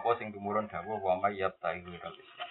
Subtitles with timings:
[0.00, 2.50] Apa sing tumurun dawuh wa may yabtahi ghairal Islam.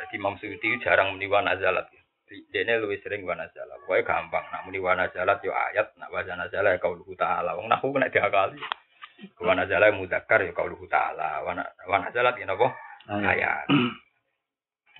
[0.00, 1.92] Jadi Imam Suyuti jarang muni wa nazalat.
[2.24, 3.76] Dene luwih sering wa nazalat.
[3.84, 7.52] Pokoke gampang nak muni wa nazalat yo ayat, nak wa nazalat ya qauluhu ta'ala.
[7.60, 8.56] Wong nahu kena diakali.
[9.36, 11.44] Wa nazalat muzakkar ya qauluhu ta'ala.
[11.44, 12.72] Wa na- wa nazalat ya napa?
[13.12, 13.68] Ayat.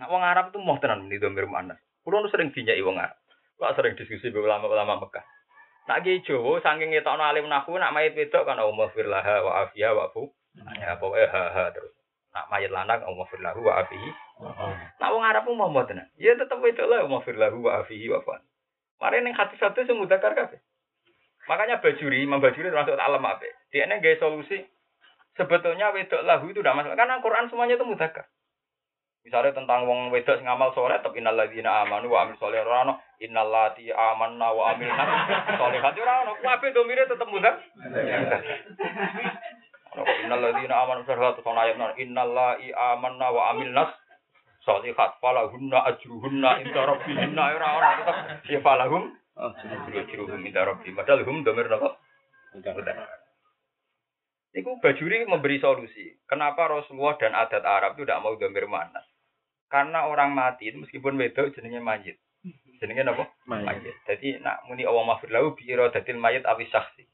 [0.01, 1.77] Nah, wong Arab itu mau tenan muni domir muannas.
[2.01, 3.21] Kulo sering dinyai wong Arab.
[3.61, 5.21] Kulo sering diskusi be ulama-ulama Mekah.
[5.93, 9.93] Nak ki Jawa saking ngetokno alim nahu nak mayit wedok kan Allahumma firlaha wa afiya
[9.93, 11.95] wa fu Ya pokoknya ha ha terus.
[12.31, 14.11] Nak mayat lanang Allah firlahu wa afihi.
[14.99, 16.07] Nak wong Arab mau mau tenan.
[16.19, 18.39] Ya tetep itu lah Allah firlahu wa afihi wa fa.
[19.03, 20.61] Mari ning hati satu sing mudakar kabeh.
[21.49, 23.43] Makanya bajuri, Imam Bajuri termasuk alam apa?
[23.73, 24.61] Dia ini gaya solusi.
[25.35, 26.95] Sebetulnya wedok lahu itu tidak masalah.
[27.01, 28.29] Karena Quran semuanya itu mudakar.
[29.25, 32.87] Misalnya tentang wong wedok sing amal soleh, tapi innal ladzina amanu wa amil soleh ora
[32.87, 35.05] ono innal lati amanna wa amilna
[35.61, 36.33] solihat ora ono.
[36.41, 37.61] Kabeh domire tetep mudakar.
[40.05, 43.91] Innal ladzina amanu sholatu wa ayat nan innal lai amanna wa amilnas
[44.65, 48.17] sholihat falahunna ajruhunna inda rabbihinna ora ora tetep
[48.49, 51.97] ya falahum ajruhum inda rabbihim padahal hum domir napa
[54.51, 56.19] Iku Bajuri memberi solusi.
[56.27, 59.07] Kenapa Rasulullah dan adat Arab itu tidak mau domir manas?
[59.71, 62.19] Karena orang mati itu meskipun wedok jenenge mayit.
[62.83, 63.31] Jenenge apa?
[63.47, 63.95] Mayit.
[64.11, 67.07] Jadi nak muni Allah maghfir lahu bi iradatil mayit awi saksi.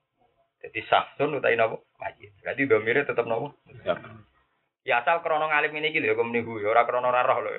[0.65, 1.77] Jadi saksun utai napa?
[2.01, 2.33] Mayit.
[2.41, 3.53] Berarti domire tetap napa?
[4.87, 7.59] Ya asal krono ngalim ini gitu ya kok menihu ya ora krono ora roh lho.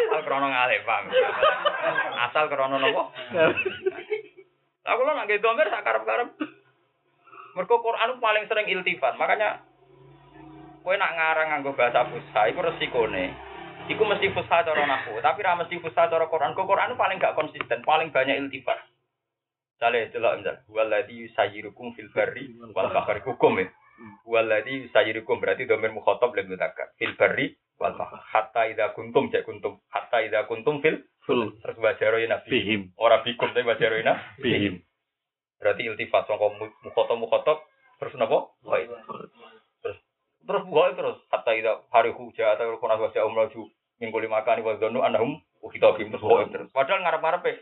[0.00, 1.04] asal krono ngalim, Bang.
[2.24, 2.80] Asal krono?
[4.80, 6.34] Lah kula nak nggih domir sak karep-karep.
[7.54, 9.62] Mergo Quran paling sering iltifat, makanya
[10.82, 13.30] kowe nak ngarang nganggo bahasa fusha iku resikone.
[13.86, 16.58] Iku mesti fusha cara nahwu, tapi ra mesti fusha cara Quran.
[16.58, 18.82] Kok Quran paling gak konsisten, paling banyak iltifat.
[19.80, 23.72] Sale delok misal, waladzi yusayyirukum fil barri wal bahri hukum ya.
[24.28, 26.92] Waladzi yusayyirukum berarti domir mukhatab lil mudzakkar.
[27.00, 31.00] Fil barri wal bahri hatta idza kuntum cek kuntum hatta idza kuntum fil
[31.64, 32.52] terus bajaroin nabi.
[32.52, 33.64] bihim Ora bikum tapi
[34.04, 34.44] nabi.
[34.44, 34.74] bihim.
[35.56, 36.52] Berarti iltifat sangka
[36.84, 37.58] mukhatab mukhatab
[37.96, 38.52] terus napa?
[39.80, 39.96] Terus
[40.44, 43.64] terus buka terus hatta ida hari huja atau kuna wajah umraju
[43.96, 45.40] minggu lima kali wa dzanu annahum
[45.72, 46.68] kita terus buka terus.
[46.68, 47.52] Padahal ngarep-ngarep e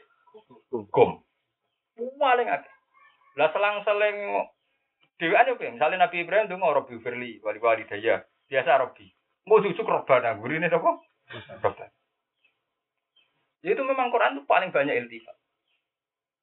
[0.91, 1.23] gum.
[2.29, 2.75] Paling akeh.
[3.41, 4.37] Lah selang-seling
[5.17, 5.73] dhewean yo piye?
[5.73, 8.21] Misale Nabi Ibrahim ndonga Rabbi firli wali wali daya.
[8.53, 9.09] Biasa Rabbi.
[9.49, 11.01] Mau cucuk robana gurine napa?
[11.65, 11.89] Robana.
[13.65, 15.33] Ya itu memang Quran itu paling banyak iltifat.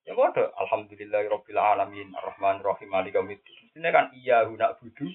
[0.10, 0.50] Ya bodoh.
[0.58, 3.70] Alhamdulillahirabbil alamin arrahman rahim maliki yaumiddin.
[3.78, 5.06] Ini kan iya guna budu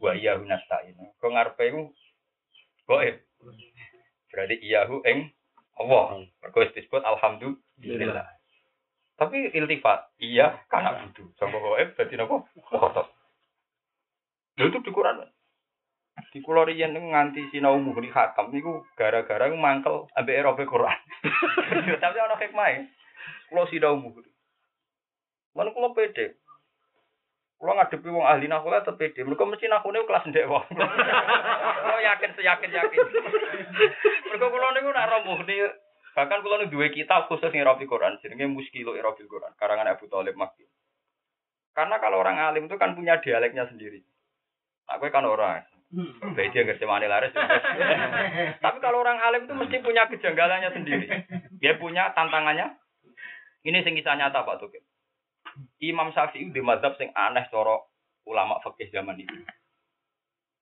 [0.00, 0.96] wa iya guna stain.
[1.20, 1.92] Kau ngarepe iku
[2.88, 3.20] goib.
[4.32, 5.28] Berarti iyahu ing
[5.76, 6.24] Allah.
[6.40, 8.39] Mergo disebut alhamdulillah.
[9.20, 11.28] Tapi iltifat iya kana budu.
[11.36, 12.40] Sangka goib dadi napa?
[12.56, 13.04] Khotob.
[14.56, 15.20] Lha itu di Quran.
[16.32, 20.98] Di kulo riyen nganti sinau muhri hakam niku gara-gara mangkel ambek Eropa Quran.
[22.02, 22.80] Tapi ana hikmah
[23.52, 24.32] Kulo sinau muhri.
[25.52, 26.40] Mana kulo pede.
[27.60, 29.20] Kulo ngadepi wong ahli nahwu tetep pede.
[29.28, 30.64] Mergo mesti nahune kelas ndek wong.
[32.08, 33.04] Yakin seyakin yakin.
[34.32, 35.60] Mergo kulo niku nak muhri
[36.16, 40.66] bahkan niku duwe kitab khusus ngirafi Quran jenenge Muskilu Irafil Quran karangan Abu Thalib Makki.
[41.70, 44.02] Karena kalau orang alim itu kan punya dialeknya sendiri.
[44.90, 45.62] Aku kan orang.
[46.34, 47.34] Baik dia ngerti mana laris.
[48.64, 51.06] Tapi kalau orang alim itu mesti punya kejanggalannya sendiri.
[51.58, 52.74] Dia punya tantangannya.
[53.66, 54.82] Ini sing kisah nyata Pak Tukil.
[55.82, 57.82] Imam Syafi'i di mazhab sing aneh cara
[58.26, 59.34] ulama fikih zaman itu.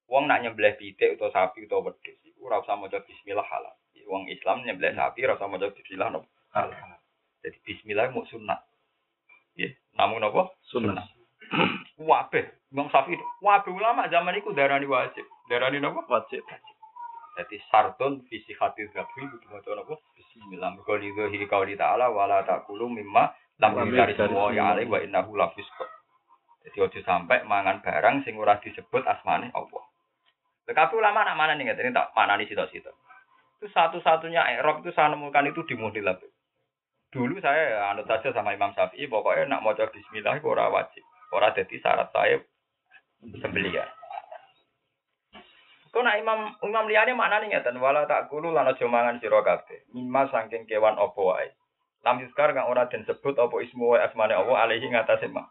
[0.08, 3.76] Wong nak nyembelih pitik atau sapi atau wedhus iku ora usah maca bismillah halal.
[4.08, 6.24] Wong Islam nyembelih sapi ora usah maca bismillah no.
[6.56, 6.72] halal.
[7.44, 8.60] Jadi bismillah mau sunat.
[9.54, 9.68] Ya,
[9.98, 10.54] namun apa?
[10.70, 11.06] Sunnah.
[11.98, 13.18] Wabeh, Imam Syafi'i.
[13.42, 15.26] Wabeh ulama zaman itu darani wajib.
[15.50, 16.04] Darani napa?
[16.06, 16.44] Wajib.
[17.38, 19.94] Jadi sartun visi hati zabri kudu maca napa?
[20.14, 20.78] Bismillah.
[20.78, 25.78] Mergo lidhi qauli ta'ala wala taqulu mimma lam Wa yuzkari min wa ya innahu lafisq.
[26.66, 29.84] Jadi ojo sampai mangan barang sing ora disebut asmane Allah.
[30.68, 32.92] Tetapi ulama nak mana nih ngerti tak mana nih situ-situ.
[33.58, 36.22] Itu satu-satunya Arab itu saya nemukan itu di Muhdilab.
[37.10, 41.02] Dulu saya anut saja sama Imam Syafi'i, pokoknya nak mau Bismillah itu ora wajib,
[41.34, 42.38] ora jadi syarat saya
[43.42, 43.90] sembelihan.
[45.88, 49.88] Kok nak imam imam liyane maknane ngeten wala tak kulu lan aja mangan sira kabeh.
[49.96, 51.48] Mimma saking kewan apa wae.
[52.04, 55.48] Lam yuskar kang ora den sebut apa ismu wa asmane Allah alaihi ngatasé ma.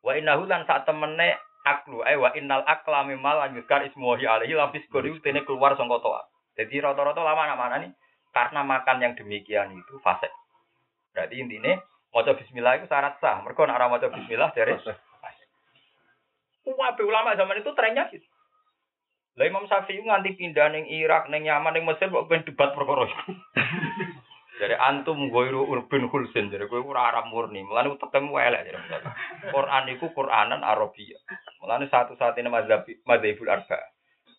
[0.00, 1.34] Wa innahu lan sak temene
[1.66, 5.42] aklu ay wa innal akla mimma lan yuskar ismu wa alaihi lam fiskor iku tene
[5.42, 6.22] keluar sangka toa.
[6.54, 7.92] Jadi rata-rata lama nak mana nih
[8.30, 10.30] karena makan yang demikian itu fase.
[11.14, 11.78] Berarti intinya
[12.14, 13.42] maca bismillah itu syarat sah.
[13.42, 14.74] Mereka nak ora maca bismillah dari
[16.64, 18.24] Wah, ulama zaman itu trennya gitu.
[19.36, 23.04] Lah Imam Syafi'i nganti pindah ning Irak, ning Yaman, ning Mesir kok ben debat perkara.
[24.54, 27.66] Jadi antum goiru urban hulsin, jadi gue ora Arab murni.
[27.66, 28.78] Mulane utekmu elek jadi
[29.50, 31.18] Quran iku Quranan Arabia.
[31.58, 33.93] Mulane satu-satunya mazhab mazhabul arba.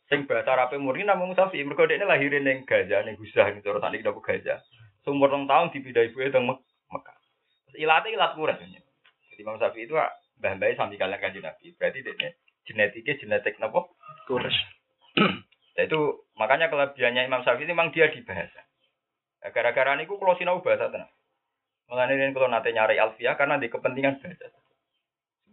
[0.06, 1.66] Sing bahasa Arab murni namung Syafi'i.
[1.66, 4.62] Mergo dekne lahirin ning Gaza ning Guzah ning cara sakniki napa Gaza.
[5.02, 7.18] Sumur rong tahun dipindah ibuke teng Mekah.
[7.74, 8.62] Ilate ilat kuras.
[8.62, 9.98] Jadi Imam Syafi'i itu
[10.40, 11.74] mbah-mbah sambil kalian kanjeng Nabi.
[11.74, 12.28] Berarti dekne
[12.70, 13.90] genetiknya genetik napa?
[14.30, 14.54] Kuras.
[15.76, 16.00] Nah, itu
[16.40, 18.62] makanya kelebihannya Imam Syafi'i memang dia di bahasa.
[19.44, 21.12] Ya, gara-gara niku kalau sinau bahasa tenang.
[21.86, 24.50] Mengenai ini kalau nanti nyari alfiah karena di kepentingan bahasa.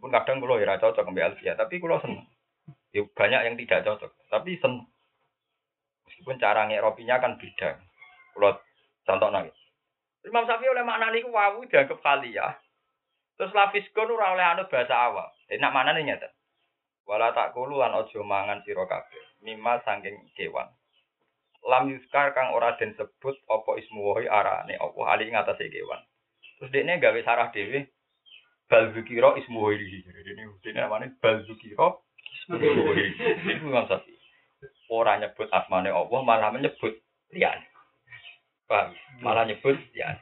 [0.01, 2.25] Pun kadang kalau ya cocok ambil alfiah, tapi kalau senang.
[2.93, 4.85] Ya, banyak yang tidak cocok, tapi senang.
[6.05, 7.81] Meskipun cara ngeropinya kan beda.
[8.37, 8.53] Kalau
[9.01, 9.49] contoh lagi.
[10.23, 11.99] Imam Syafi'i oleh makna niku wawu dianggap
[12.29, 12.53] ya.
[13.35, 15.27] Terus lafiskon ora oleh anu bahasa awal.
[15.49, 16.29] Jadi nak mana nih nyata?
[17.03, 19.41] Wala tak kulu lan ojo mangan sira kabeh.
[19.43, 20.69] Mima saking kewan.
[21.65, 25.99] Lam yuskar kang ora den sebut apa ismu wahi arane apa ali ngatasé kewan.
[26.61, 27.89] Terus dekne gawe sarah dhewe
[28.71, 30.07] bal zikira ismu wahi.
[30.07, 31.75] Jadi ini dene namanya bal wahi.
[32.47, 34.17] Itu Imam Syafi'i.
[34.91, 36.93] Ora nyebut asmane Allah malah menyebut
[37.31, 37.65] liyane.
[38.67, 38.93] Paham?
[39.23, 40.19] Malah nyebut liyane.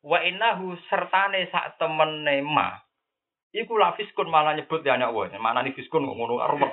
[0.00, 2.80] Wa innahu sertane sak temene ma
[3.50, 5.34] Iku la fiskun malah nyebut ya Allah.
[5.42, 6.70] Mana nih fiskun kok ngono rumet.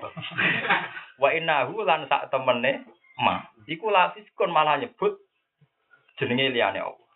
[1.21, 2.85] Wa innahu lan sak temene
[3.17, 3.41] ma.
[3.65, 5.17] Iku la fiskun malah nyebut
[6.21, 7.07] jenenge liyane Allah.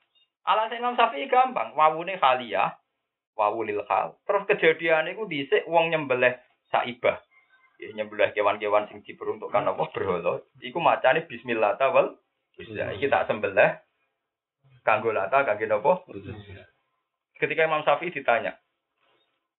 [0.41, 2.73] Alasan Imam Syafi'i gampang, wawune khaliyah,
[3.37, 4.17] wawu lil khal.
[4.25, 6.33] Terus kejadian iku dhisik wong nyembelih
[6.73, 7.21] saibah.
[7.81, 10.45] Ya, nyembelih kewan-kewan sing diperuntukkan apa berhala.
[10.61, 12.13] Iku macane bismillah tawal.
[12.53, 13.73] Bisa iki tak sembelih
[14.85, 16.05] kanggo lata kangge napa?
[17.41, 18.53] Ketika Imam Syafi'i ditanya,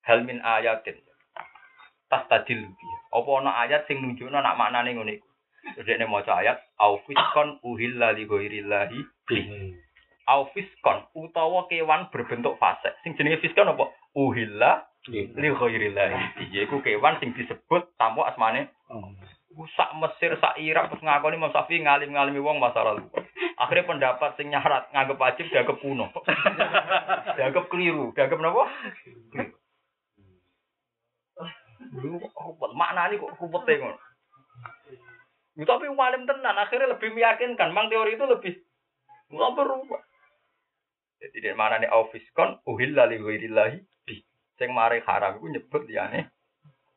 [0.06, 1.02] hal min ayatin
[2.06, 2.60] tas tadil
[3.10, 5.28] apa ana ayat sing nunjukno nak maknane ngene iku
[5.86, 8.98] Dene maca ayat au fiskon uhilla li ghairillahi
[9.30, 9.38] bi.
[10.26, 12.90] Au fiskon utawa kewan berbentuk fase.
[13.06, 13.88] Sing jenenge fiskon apa?
[14.14, 16.46] Uhilla li ghairillahi.
[16.54, 18.70] Yaiku kewan sing disebut tamu asmane.
[19.76, 23.04] Sak Mesir, sak Irak terus ngakoni Imam Syafi'i ngalim-ngalimi wong masa lalu.
[23.60, 26.08] Akhirnya pendapat sing nyarat nganggep wajib dianggap kuno.
[27.36, 28.64] dianggap keliru, dianggap napa?
[31.92, 33.98] Rupet, maknanya kok rupet ngono.
[35.52, 37.76] Ya, tapi walim tenan, akhirnya lebih meyakinkan.
[37.76, 38.56] Mang teori itu lebih
[39.28, 40.00] nggak berubah.
[41.20, 43.20] Jadi dari mana nih aufiskon uhilla li.
[44.62, 46.30] Sing mari haram iku nyebut liyane.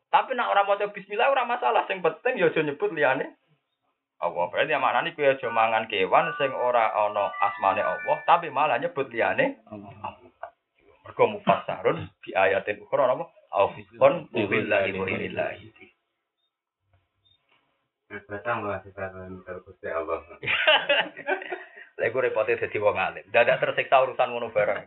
[0.06, 3.34] Tapi nak orang maca bismillah ora masalah, sing penting ya aja nyebut liyane.
[4.22, 8.54] Allah berarti yang mana nih kue aja mangan kewan sing ora ono asmane Allah, tapi
[8.54, 9.66] malah nyebut liyane.
[11.02, 13.26] Mergo mufassarun bi ayatin ukhra apa?
[13.50, 15.66] Aufiskon uhilla li ghairillahi.
[18.30, 19.10] Datang bahas kita
[19.66, 20.22] Gusti Allah.
[21.96, 23.24] Lah iku repote dadi wong alim.
[23.32, 24.84] Dadak tersiksa urusan ngono bareng.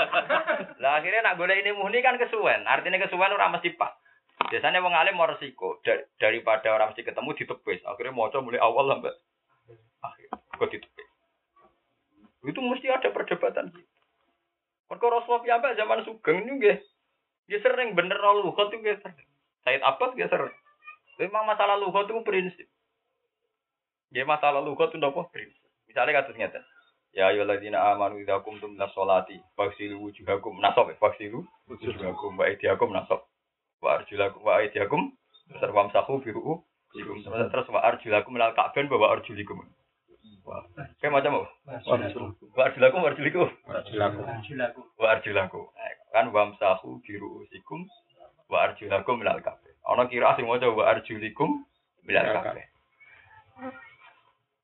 [0.82, 2.64] Lah akhirnya nak golek ini muni kan kesuwen.
[2.64, 3.92] Artinya kesuwen ora mesti pak.
[4.48, 7.84] Biasanya wong alim mau resiko Dar daripada orang mesti ketemu ditepis.
[7.84, 9.12] Akhirnya maca mulai awal sampai
[10.02, 11.08] akhir kok ditepis.
[12.48, 13.92] Itu mesti ada perdebatan gitu.
[14.88, 16.78] Mergo Rasulullah piyambak zaman Sugeng ini nggih.
[17.48, 19.28] Dia sering bener luhut itu nggih sering.
[19.68, 20.56] Said Abbas nggih sering.
[21.20, 22.68] Memang masalah lugat itu prinsip.
[24.10, 25.28] Ya masalah lugat itu apa?
[25.30, 25.61] Prinsip.
[25.92, 26.56] Misalnya kasus nyata.
[27.12, 33.28] Ya ayyuhalladzina amanu idza qumtum ila sholati faghsilu wujuhakum nasab faghsilu wujuhakum wa aydiyakum nasab
[33.84, 35.12] wa arjulakum wa aydiyakum
[35.60, 36.64] sarwam sahu biru'u
[37.52, 39.60] terus wa arjulakum lal ka'ban bawa arjulikum.
[41.04, 41.48] Kayak macam apa?
[42.56, 43.48] Wa arjulakum wa arjulikum.
[44.96, 45.68] Wa arjulakum.
[46.16, 47.84] Kan wamsahu biru'usikum
[48.48, 49.76] wa arjulakum lal ka'ban.
[49.84, 51.68] Ana kira sing maca wa arjulikum
[52.08, 52.64] bilal kabeh.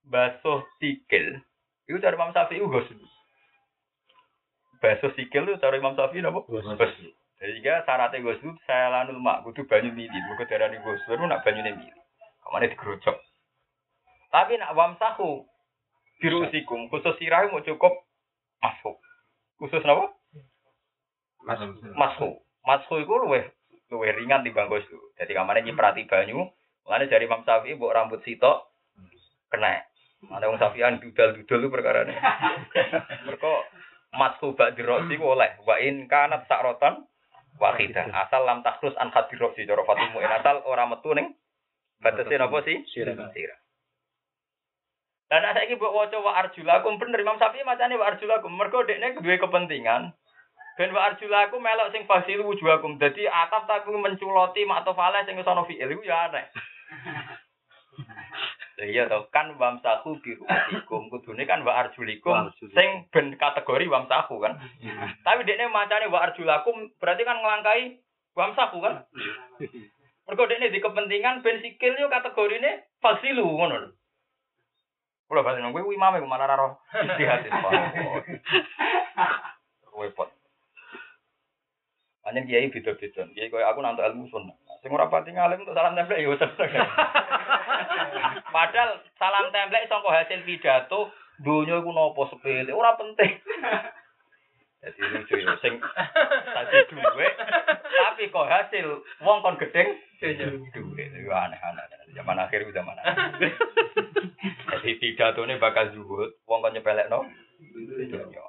[0.09, 1.41] Basuh sikil.
[1.89, 2.97] Itu cara Imam Syafi'i ghusl.
[4.81, 6.45] Basuh sikil itu cara Imam Syafi'i napa?
[6.49, 6.77] Ghusl.
[7.39, 10.19] Sehingga syaratnya ghusl saya lanul mak kudu banyu mili.
[10.29, 12.01] Mergo darani ghusl itu nak banyune mili.
[12.45, 13.17] Kamane digerojok.
[14.29, 15.45] Tapi nak wamsahu
[16.19, 17.95] birusikum khusus sirah mau cukup
[18.61, 18.97] masuk.
[19.61, 20.13] Khusus napa?
[21.45, 21.69] Masuk.
[21.95, 22.35] Masuk.
[22.65, 23.45] Masuk itu luwih
[23.89, 25.01] luwih ringan di bangkos itu.
[25.17, 26.45] Jadi kamarnya nyiprati banyu,
[26.89, 28.73] Mulane dari Imam Syafi'i mbok rambut sitok
[29.53, 29.85] kena.
[30.27, 32.15] Ada wong Syafi'an dudal-dudal itu perkara ini.
[33.31, 33.53] Mereka
[34.19, 37.07] masku bak dirosi oleh wa in kanat sakrotan
[37.63, 38.11] wahidah.
[38.11, 41.39] Asal lam takrus an hadirosi cara fatimu asal ora metu ning
[42.03, 42.83] batese napa sih?
[42.91, 43.15] Sirah.
[45.29, 48.51] Dan ada lagi buat waca wa arjulakum bener Imam Syafi'i macane wa arjulakum.
[48.51, 50.11] Mergo dekne duwe kepentingan
[50.75, 52.99] ben wa arjulakum melok sing fasilu wujuhakum.
[52.99, 56.49] Dadi atap tapi menculoti maktof alaih sing sono fi'il ya aneh.
[58.79, 64.55] Iya to kan wamsahu bi ru'usikum kudune kan wa arjulikum sing ben kategori wamsahu kan.
[65.27, 67.99] Tapi dekne macane wa arjulakum berarti kan ngelangkai
[68.39, 69.03] wamsahu kan.
[70.31, 73.89] Mergo dekne di kepentingan ben sikil yo kategorine fasilu ngono lho.
[75.27, 77.51] Kula balik nang kowe imame malah ra roh istihad.
[79.99, 80.31] Repot.
[82.31, 83.27] Anjen kiai beda-beda.
[83.35, 84.55] Kiai koyo aku nantuk ilmu sunnah.
[84.87, 86.71] Sing ora pati ngalim untuk salam templek ya seneng.
[88.49, 91.13] Padahal salam templek sangka hasil pidato
[91.43, 93.39] dunia iku napa sepele ora penting.
[94.79, 95.75] Jadi lucu ya sing
[96.55, 97.27] tadi duwe
[97.91, 98.87] tapi kok hasil
[99.27, 99.91] wong kon gedeng
[100.23, 101.85] duwe itu aneh-aneh.
[102.15, 103.53] Zaman akhir zaman akhir.
[104.79, 107.27] Jadi pidatone bakal zuhud, wong kon nyepelekno.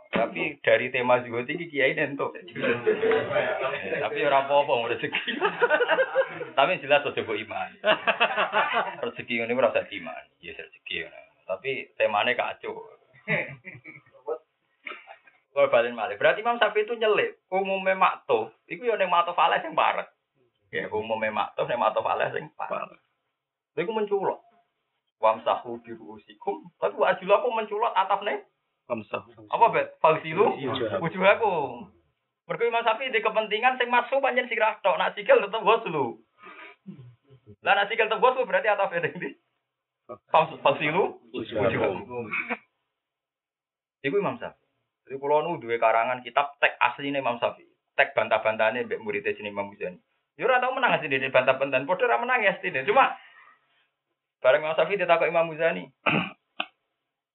[0.09, 2.37] Tapi dari tema zuhud iki kiai nentuk.
[3.97, 5.31] Tapi ora apa-apa rezeki.
[6.53, 7.71] Tapi yang jelas aja mbok iman.
[9.01, 10.23] Rezeki ora usah iman.
[10.45, 11.09] Ya rezeki.
[11.49, 12.85] Tapi temane kacau.
[15.49, 16.15] Kalau balen malih.
[16.15, 17.41] Berarti Imam Syafi'i itu nyelip.
[17.49, 18.53] Umumnya makto.
[18.69, 20.05] Iku ya ning makto falah sing parek.
[20.69, 23.01] Ya umumnya makto ning makto falah sing parek.
[23.73, 24.39] Iku menculot.
[25.17, 26.69] Wamsahu bi ruusikum.
[26.77, 27.91] Tapi wa ajulaku menculot
[28.89, 29.21] Wamsah.
[29.53, 29.87] apa bet?
[30.01, 31.01] Fagsilu Wujuhakum.
[31.05, 31.93] wujuhakum.
[32.49, 36.17] Mergo Imam Syafi'i di kepentingan sing masuk pancen sirah tok, nak sikil tetep goslu.
[37.61, 39.29] Lah nak sikil tetep goslu berarti atap ini ndi?
[40.65, 42.25] Fagsilu wujuhakum.
[44.01, 44.65] Iku Imam Syafi'i.
[45.05, 47.69] Jadi kalau nu duwe karangan kitab tek asline Imam Syafi'i.
[47.93, 50.01] Tek bantah-bantahane mbek muridé sini Imam Muzani.
[50.33, 51.85] Yo ora tau menang sih dene bantah-bantahan.
[51.85, 52.81] Padha ora menang ya sini.
[52.89, 53.13] Cuma
[54.41, 55.85] bareng Imam Syafi'i ditakok Imam Muzani.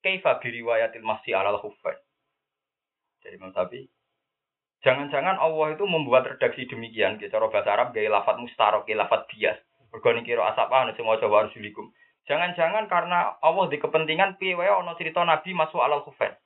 [0.04, 1.96] Kaifa bi riwayatil masih alal khuffain.
[3.24, 3.88] Jadi Imam Syafi'i
[4.84, 7.32] Jangan-jangan Allah itu membuat redaksi demikian, gitu.
[7.32, 9.56] cara bahasa Arab gaya lafat mustarok, lafat bias.
[9.88, 11.88] Bergoni kira asap anu semua coba arjulikum.
[12.28, 16.36] Jangan-jangan karena Allah di kepentingan piye wae ana cerita Nabi masuk alal khufain.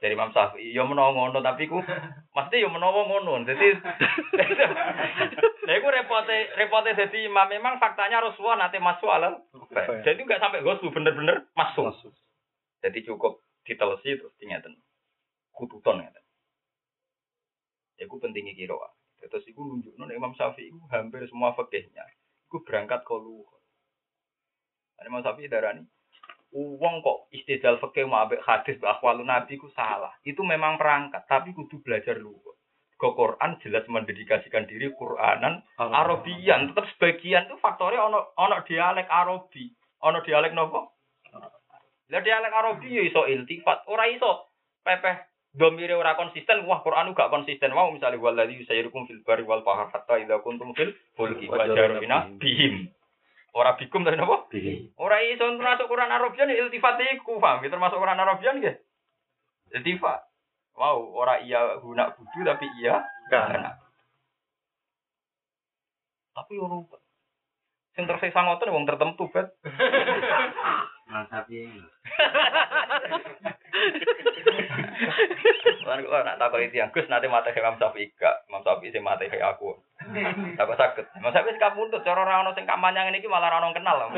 [0.00, 1.76] Dari Imam Syafi'i, ya menawa ngono tapi ku
[2.36, 3.44] mesti ya menawa ngono.
[3.44, 3.68] Jadi
[5.68, 9.44] Lha iku repote repote dadi imam memang faktanya Rasulullah nate masuk alal.
[10.02, 11.92] Jadi enggak sampai goslu bener-bener masuk.
[12.80, 14.80] Jadi cukup ditelesi terus tingeten.
[15.52, 16.24] Kututon ngeten.
[18.00, 18.80] Iku pentingnya kira.
[19.20, 22.02] Terus iku nunjukno nek Imam Syafi'i hampir semua fikihnya
[22.48, 23.60] iku berangkat ke luhur.
[25.04, 25.84] Imam Syafi'i darani
[26.50, 30.10] Uang kok istidlal fikih mau ambek hadis akwalun nabi ku salah.
[30.26, 32.58] Itu memang perangkat, tapi kudu belajar luhur.
[33.00, 39.72] Ke Quran jelas mendedikasikan diri Quranan Arabian, tetap sebagian itu faktornya ono ono dialek Arabi,
[40.04, 41.00] ono dialek nopo?
[42.10, 44.52] Lah dialek Arabi ya iso iltifat, ora iso
[44.84, 47.74] pepeh domire ora konsisten, wah Quran gak konsisten.
[47.74, 52.30] Mau misalnya waladzi yusayirukum fil bari wal bahr hatta idza kuntum fil fulki wa jarina
[52.38, 52.90] bihim.
[53.50, 54.46] Ora bikum tapi napa?
[54.94, 57.66] Ora iso termasuk Quran Arabian ya iltifat iku, paham?
[57.66, 57.70] ya?
[57.70, 58.76] Termasuk Quran Arabian nggih.
[59.74, 60.22] Iltifat.
[60.78, 63.74] Wow, ora iya guna kudu tapi iya karena.
[66.30, 66.78] Tapi ora
[67.98, 69.50] sing tersisa ngoten wong tertentu bet.
[71.10, 71.66] Mas Sapi.
[75.82, 79.26] Lan kok nak takoni tiyang Gus nate mate Imam Syafi'i gak, Imam Syafi'i sing mate
[79.26, 79.74] aku.
[80.58, 81.06] Tak saged.
[81.16, 84.10] Imam Syafi'i sing kapundhut cara ora ono sing kampanye ngene iki malah ora ono kenal.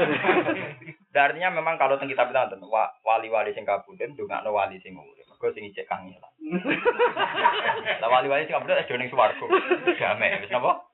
[1.12, 2.56] Dan artinya memang kalau teng kitab kita
[3.04, 5.28] wali-wali sing kabundhut ndongakno wali sing urip.
[5.28, 6.32] Mergo sing ijek kangelan.
[8.00, 9.44] Lah wali-wali sing kabundhut aja ning swarga.
[10.00, 10.88] Damai wis napa?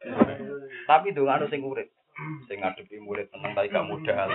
[0.91, 1.89] Tapi ndongakno sing urip.
[2.51, 4.29] Sing ngadepi murid tenang tapi gak modal.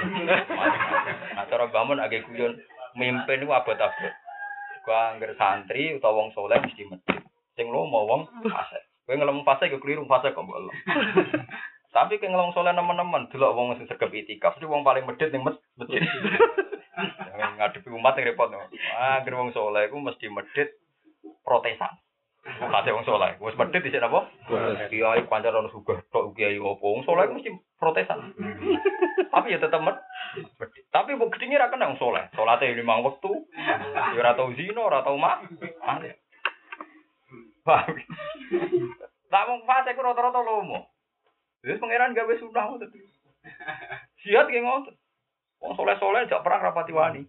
[1.36, 2.56] Nah cara bangun agak guyon
[2.96, 4.14] mimpin itu abot-abot.
[4.88, 7.24] Gua angger santri utawa wong soleh mesti medhit.
[7.60, 8.93] Sing lomo wong fase.
[9.04, 10.72] Kowe ngelem fase yo keliru fase kok mbok.
[11.96, 15.44] Tapi kowe ngelem soleh nemen-nemen delok wong sing sregep itikaf, mesti wong paling medhit ning
[15.44, 16.02] mes- masjid.
[17.34, 18.54] Yang ngadepi umat yang repot.
[18.94, 20.78] Ah, angger wong soleh iku mesti medhit
[21.42, 21.90] protesan.
[22.44, 24.30] Kate wong soleh, wis medhit dhisik napa?
[24.92, 26.94] Kiai pancen ono sugih tok kiai opo.
[26.94, 27.50] Wong soleh mesti
[27.82, 28.32] protesan.
[29.34, 29.98] Tapi ya tetep med.
[30.94, 32.30] Tapi mbok gedhinge ra kena wong soleh.
[32.38, 33.48] Salate limang wektu.
[33.58, 35.50] Ya ora tau zina, ora tau mak.
[37.64, 37.96] Paham?
[39.32, 40.94] Lah wong fase ku rata-rata lomo.
[41.64, 42.92] Terus pangeran gawe sunah ngoten.
[44.22, 44.96] Jihad ki ngoten.
[45.64, 47.24] Wong soleh-soleh jak perang rapati wani.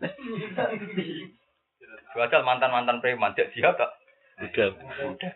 [2.14, 3.94] Jual mantan-mantan preman jak jihad tak.
[4.42, 4.74] Udah.
[5.06, 5.32] Udah.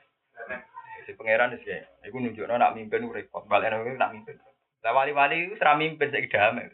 [1.09, 1.73] Si pangeran sih,
[2.05, 4.37] iku nunjukno nak mimpin balekno iku nak mimpin.
[4.85, 6.69] Lah wali-wali iku ora mimpin saiki damai.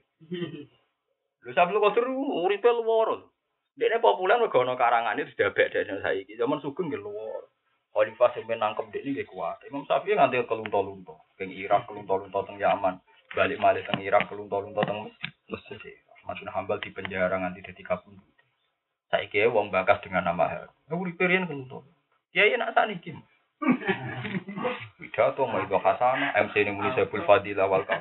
[1.47, 3.31] Lho sablu kotor uripe luwar.
[3.78, 6.35] Dekne populer mergo ana karangane sudah bek dekne saiki.
[6.35, 7.47] Zaman sugeng nggih luwar.
[7.94, 9.62] Khalifah sing nangkep dekne nggih kuat.
[9.70, 11.30] Imam Syafi'i nganti kelunto-lunto.
[11.38, 12.98] Teng Irak kelunto-lunto teng Yaman.
[13.38, 15.14] Balik malih teng Irak kelunto-lunto teng
[15.46, 15.78] Mesir.
[16.18, 18.26] Ahmad bin Hambal di penjara nganti dadi kabundut.
[19.14, 20.68] Saiki wong bakas dengan nama Har.
[20.90, 21.86] Uripe riyen kelunto.
[22.34, 23.14] Kiai nak saniki.
[24.98, 27.94] Pidato mau itu khasana, MC ini muni Saiful Fadil awal kau.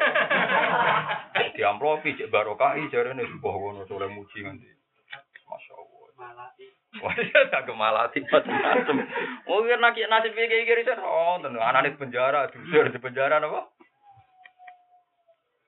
[1.38, 4.68] Cek diamplopi, cek barokai, jare ini sebuah wono sore muji nanti.
[5.46, 6.50] Masya Allah.
[7.02, 9.02] Wah, dia tak gemalati macam-macam.
[9.50, 10.94] Oh, biar nak nasib kayak gini sih.
[11.02, 13.74] Oh, tentu anak di penjara, di penjara apa?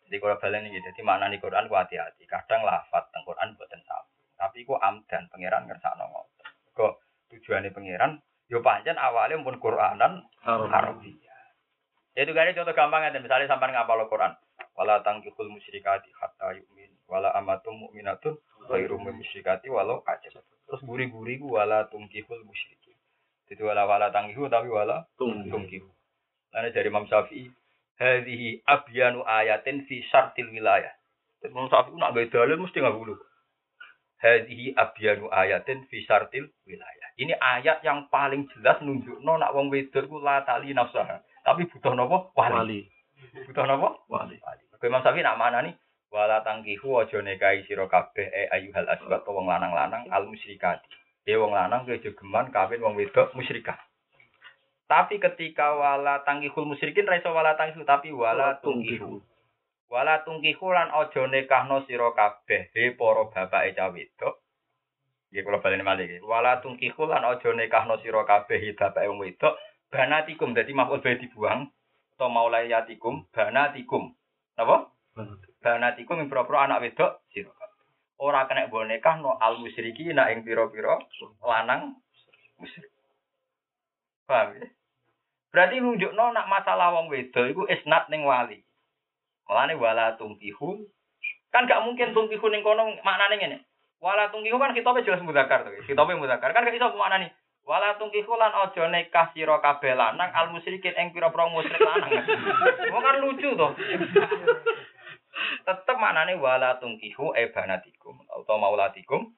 [0.06, 2.30] Jadi kalau balen ini, jadi mana nih Quran ku hati-hati.
[2.30, 4.38] Kadang lafat teng Quran buatan sapi.
[4.38, 6.46] Tapi ku amdan pangeran ngersakno ngoten.
[6.78, 6.94] Kok
[7.34, 11.34] tujuannya pangeran Yo pancen awalnya pun Quranan Arabia.
[12.14, 14.38] Itu gak ada contoh gampang ya, misalnya sampai ngapal Quran.
[14.78, 16.94] Wala tangkihul musyrikati hatta yu'min.
[17.10, 20.30] Wala amatum mu'minatun ghairu musyrikati walau aja.
[20.66, 22.98] Terus guri-guri ku wala tungkihul musyrikin.
[23.46, 25.86] Jadi wala wala tangkihu tapi wala tungkihu.
[26.56, 27.52] Lalu dari Imam Syafi'i,
[28.02, 30.92] hadhihi abyanu ayatin fi syartil wilayah.
[31.44, 33.16] Jadi Imam Syafi'i nak gawe dalil mesti nggak dulu.
[34.24, 37.08] Hadhihi abyanu ayatin fi syartil wilayah.
[37.22, 41.22] Ini ayat yang paling jelas nunjukno nak wong wedok ku la tali nafsaha.
[41.46, 42.34] Tapi butuh napa?
[42.34, 42.90] Wali.
[43.46, 44.02] Butuh napa?
[44.10, 44.42] Wali.
[44.82, 45.78] Imam Syafi'i nak mana nih?
[46.16, 50.88] Wala tangkihu aja nikahi sira kabeh e ayyuhal asbat wong lanang-lanang al musyrikati.
[51.28, 53.76] Ya wong lanang kowe geman kawin wong wedok musyrikah.
[54.88, 59.20] Tapi ketika wala tangkihul musyrikin ra iso wala tangkihu tapi wala tungkihu.
[59.92, 64.40] Wala tungkihu lan aja nikahno sira kabeh he para bapake cah wedok
[65.36, 66.24] Nggih kula baleni malih nggih.
[66.24, 69.60] Wala tungkihu lan aja nikahno sira kabeh bapake wong wedok
[69.92, 71.68] banatikum dadi maf'ul bae dibuang
[72.16, 74.16] atau maulayatikum banatikum.
[74.56, 74.96] Napa?
[75.12, 77.52] Banatikum ing pira anak wedok sira.
[78.16, 81.04] Ora kena mbok nikahno al musyriki nak ing pira-pira
[81.44, 82.00] lanang
[82.56, 82.88] musyrik.
[84.24, 84.66] Paham ya?
[85.52, 88.64] Berarti nunjukno nak masalah wong wedok iku isnad ning wali.
[89.46, 90.88] Mulane wala tungkihu
[91.52, 93.58] kan gak mungkin tungkihu ning kono maknane ngene.
[94.00, 95.72] Wala tungkihu kan kitabe jelas mudakar to.
[95.84, 96.56] Kitabe mudakar.
[96.56, 97.32] Kan gak iso maknani.
[97.68, 102.12] Wala tungkihu lan aja nikah sira kabeh lanang al musyrikin ing pira-pira musyrik lanang.
[102.96, 103.68] Wong kan lucu to.
[105.66, 109.34] Tetep maknane wala tungkihu e banatikum atau maulatikum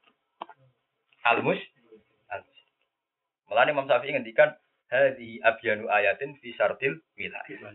[1.24, 1.60] al mus
[2.32, 2.44] al
[3.48, 4.52] Mulane Imam Syafi'i ngendikan
[4.92, 7.74] hadhi abyanu ayatin fi syartil wilayah.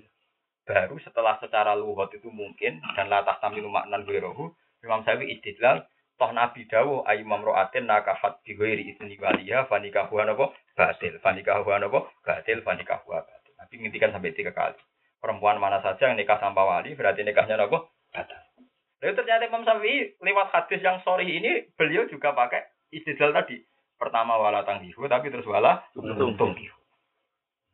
[0.62, 4.52] Baru setelah secara lugat itu mungkin dan latah tamilu maknan ghairuhu
[4.84, 5.82] Imam Syafi'i istidlal
[6.20, 12.06] toh Nabi dawuh ayu mamroatin nakahat bi ghairi isni waliya fanikahuha napa batil fanikahuha napa
[12.22, 13.52] batil fanikahuha batil.
[13.58, 14.78] Nabi ngintikan sampai tiga kali.
[15.18, 18.40] Perempuan mana saja yang nikah tanpa wali berarti nikahnya napa batal
[19.02, 22.62] Lalu ternyata Imam Syafi'i lewat hadis yang sorry ini beliau juga pakai
[22.94, 23.58] istidlal tadi
[23.98, 26.78] pertama wala tangkihu tapi terus wala tungkihu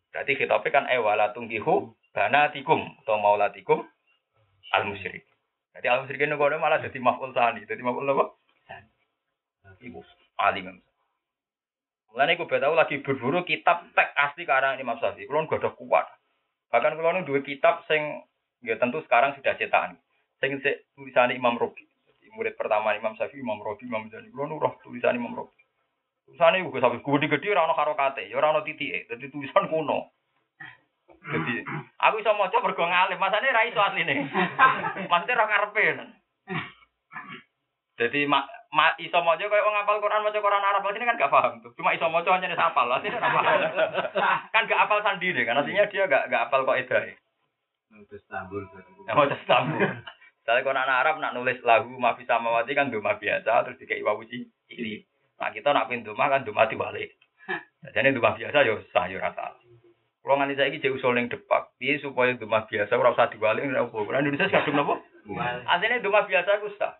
[0.09, 3.85] berarti kitabnya kan eh wala tungkihu banatikum atau maulatikum
[4.73, 5.29] al musyrik
[5.77, 8.39] jadi al musyrikin itu malah jadi maf'ul sani jadi maf'ul apa
[9.79, 10.01] Ibu
[10.41, 10.81] alim.
[12.09, 15.29] Mulane aku tahu lagi berburu kitab tek asli karang Imam Syafi'i.
[15.29, 16.07] Kulo gak ada kuat.
[16.73, 18.25] Bahkan kulo nu dua kitab sing
[18.65, 20.01] ya tentu sekarang sudah cetakan.
[20.39, 20.63] Sing
[20.95, 21.83] tulisan Imam Robi.
[22.07, 24.31] Jadi murid pertama Imam Syafi'i, Imam Robi, Imam Jani.
[24.31, 25.59] Kulo nu roh tulisan Imam Robi.
[26.29, 29.09] Tulisannya juga sampai gede-gede ora ono karokate, ya ora ono titike.
[29.09, 30.13] Dadi tulisan kuno.
[31.09, 31.65] Jadi
[31.99, 34.29] aku iso maca mergo ngalim, masane ra iso asline.
[35.09, 35.85] Maksudnya ra karepe.
[37.99, 41.33] Jadi mak ma, iso maca koyo wong ngapal Quran maca Quran Arab sini kan gak
[41.33, 41.73] paham tuh.
[41.75, 43.59] Cuma iso maca hanya hafal, asline ora paham.
[44.53, 47.17] kan gak hafal sendiri kan, artinya dia gak gak hafal kok edahe.
[47.89, 48.69] Terus tambul.
[49.09, 49.41] Ya mau tes
[50.49, 50.65] tamu.
[50.65, 55.05] Soalnya Quran Arab nak nulis lagu mafi samawati kan duma biasa terus dikai wawu ini.
[55.37, 57.13] Nah kita nak pin duma kan duma diwalik.
[57.93, 59.61] Jadi duma biasa yo sah yo rasa.
[60.19, 63.85] Kalau nganti saya ini usul yang depak, piye supaya duma biasa ora usah diwalik ora
[63.85, 63.97] apa.
[63.97, 64.95] Nah Indonesia kadung napa?
[65.69, 66.97] Asline duma biasa ku sah.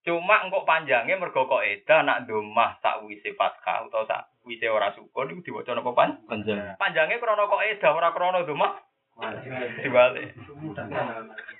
[0.00, 4.94] Cuma engkok panjangnya mergo kok eda nak domah sak wise fathah utawa sak wise ora
[4.96, 6.10] sukun iku diwaca napa pan?
[6.24, 6.78] Panjang.
[6.80, 8.78] Panjangnya krana kok eda ora krana domah
[9.84, 10.32] diwalik.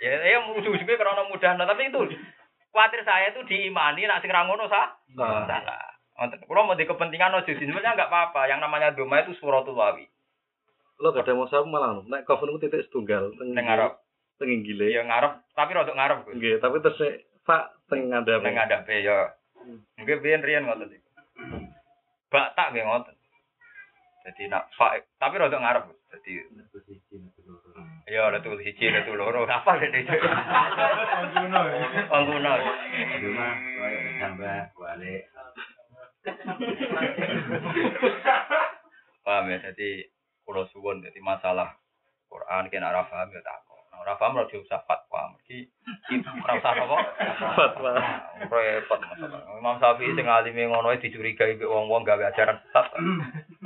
[0.01, 2.01] Ya ya ujug-ujugnya krana mudah nah, tapi itu
[2.73, 4.97] khawatir saya itu diimani nak sing ra ngono sah.
[5.15, 5.91] Nah, Salah.
[6.45, 8.49] Kulo mau di kepentingan ojo sebenarnya enggak apa-apa.
[8.49, 10.05] Yang namanya doma itu suratul wawi.
[11.01, 12.05] Lo gak ada mushaf malah.
[12.05, 13.97] Nek kafun ku titik setunggal teng ngarep.
[14.37, 14.89] teng inggile.
[14.93, 16.29] Ya ngarep, tapi rada ngarep.
[16.29, 17.15] Nggih, tapi terus nek
[17.49, 18.45] fa teng ngadap.
[18.45, 19.33] Ning ngadepe ya.
[20.01, 21.09] Biyen riyen ngoten iku.
[22.29, 23.17] Bak tak nggih ngoten.
[24.31, 25.91] Jadi nak fa tapi rada ngarep.
[26.15, 26.33] Jadi
[28.07, 30.15] ya letul siji letul loro apa dek itu.
[32.11, 32.53] Pengguna.
[33.19, 35.23] Rumah koyo tambah balik.
[39.27, 40.07] Paham ya, jadi
[40.47, 41.75] kulo suwun jadi masalah
[42.31, 43.83] Quran kena ora paham ya takok.
[43.91, 45.35] Nah, ora paham ora diusah fatwa.
[45.35, 45.67] Mergi
[46.47, 46.99] ora usah apa?
[47.59, 47.91] Fatwa.
[48.47, 49.41] Repot masalah.
[49.59, 52.87] Imam Syafi'i sing alime ngono dicurigai wong-wong gawe ajaran sesat.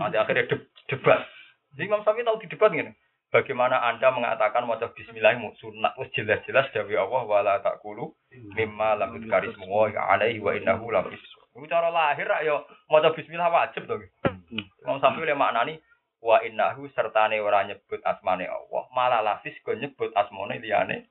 [0.04, 1.24] Nanti akhirnya de- debat.
[1.72, 2.92] Jadi Imam Syafi'i tahu di debat ngene.
[3.32, 8.14] Bagaimana Anda mengatakan maca bismillah mu sunat wis jelas-jelas dari Allah wala taqulu
[8.54, 11.34] mimma lam yudkarismu wa alaihi wa innahu la fisq.
[11.56, 13.98] Iku cara lahir yo maca bismillah wajib to.
[14.86, 15.74] Imam Syafi'i le maknani
[16.22, 21.10] wa innahu sertane ora nyebut asmane Allah, malah lafis go nyebut asmane liyane.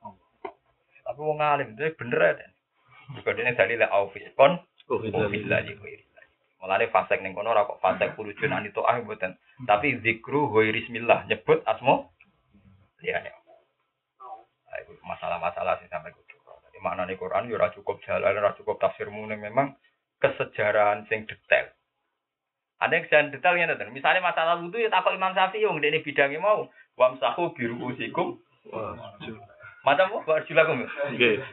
[1.04, 2.48] Tapi wong alim itu bener ya.
[3.20, 5.93] Juga dene dalil au fiskon Oh, wa billahi ghairi.
[6.64, 9.36] Mulane fasek ning kono ora kok fasek pulujuan ani to'ah mboten.
[9.68, 12.08] Tapi zikru ghairi bismillah nyebut asma
[13.04, 13.36] liyane.
[14.72, 16.40] Nah, itu masalah-masalah sing sampai kudu.
[16.72, 19.76] Jadi maknane Quran yo ora cukup jalan, ora cukup tafsirmu memang
[20.24, 21.68] kesejarahan sing detail.
[22.80, 23.96] Ada yang sejarah detail ya, Neten.
[23.96, 26.68] Misalnya masalah wudhu ya takut Imam Syafi'i yang ini bidangnya mau.
[27.00, 28.40] Wamsahu biru usikum.
[29.84, 30.20] Macam apa?
[30.28, 30.84] Warjulakum.
[31.16, 31.44] Nggih.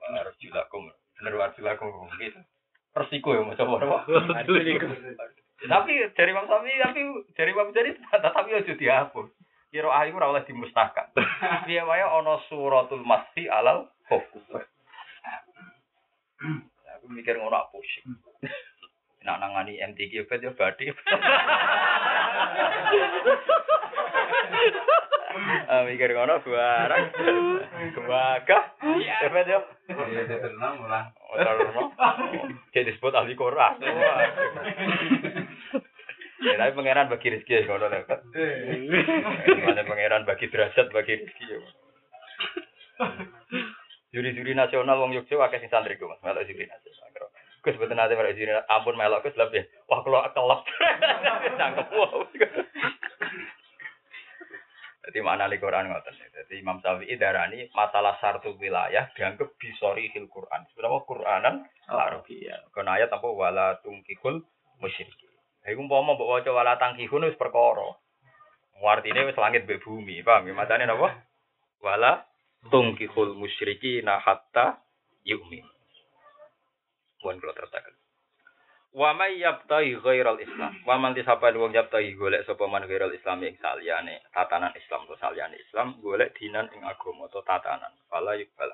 [0.00, 0.92] Warjulakum.
[1.20, 2.08] Bener warjulakum.
[2.20, 2.40] Gitu.
[2.98, 4.02] Persiko ya, macam apa?
[5.58, 7.02] Tapi dari Imam Syafi'i, tapi
[7.34, 9.26] dari Imam Jadi tapi aja dihapus.
[9.68, 11.12] Kira ayu ora oleh dimustahkan.
[11.68, 14.24] Piye wae ana suratul masih alal khuf.
[16.98, 18.16] Aku mikir ngono aku pusing.
[19.26, 20.88] Nak nangani MTQ bet ya badi.
[25.68, 27.04] Ah mikir ngono barang.
[27.92, 28.62] Kebakah.
[29.04, 29.60] Ya bet ya.
[29.92, 31.12] Ya tenang ora.
[31.38, 31.94] Otarno.
[32.74, 33.78] Jadi disebut ahli Quran.
[36.38, 37.98] Ya, tapi pangeran bagi rezeki ya ngono lho.
[39.62, 41.58] Mana pangeran bagi derajat bagi rezeki ya.
[44.14, 47.28] Juri-juri nasional wong Yogyakarta akeh sing santri ku Mas, melok juri nasional.
[47.60, 49.66] Gus mboten nate melok juri ampun melok Gus lebih.
[49.90, 50.60] Wah kalau kelep.
[51.58, 52.22] Cangkep wow.
[55.08, 56.14] Jadi mana di Quran ngoten.
[56.48, 60.64] Jadi Imam Syafi'i darani masalah sartu wilayah dianggap bisori hil Quran.
[60.72, 62.64] Sebenarnya Quranan Arabia.
[62.72, 64.40] Karena ayat apa wala tungkihul
[64.80, 65.28] musyriki.
[65.68, 67.92] Iku umpama mbok waca wala tangkihun wis perkara.
[68.80, 70.56] Artine wis langit mbek bumi, paham ya?
[70.56, 71.20] Matane napa?
[71.84, 72.24] Wala
[72.72, 74.80] tungkihul musyriki na hatta
[75.28, 75.68] yu'min.
[77.20, 77.92] Kula terusaken.
[78.96, 80.72] Wa may yabtahi ghairal Islam.
[80.88, 85.14] Wa man disapa wong yabtahi golek sapa man ghairal Islam ing saliyane tatanan Islam to
[85.20, 87.92] saliyane Islam golek dinan ing agama atau tatanan.
[88.08, 88.72] Fala yukbal.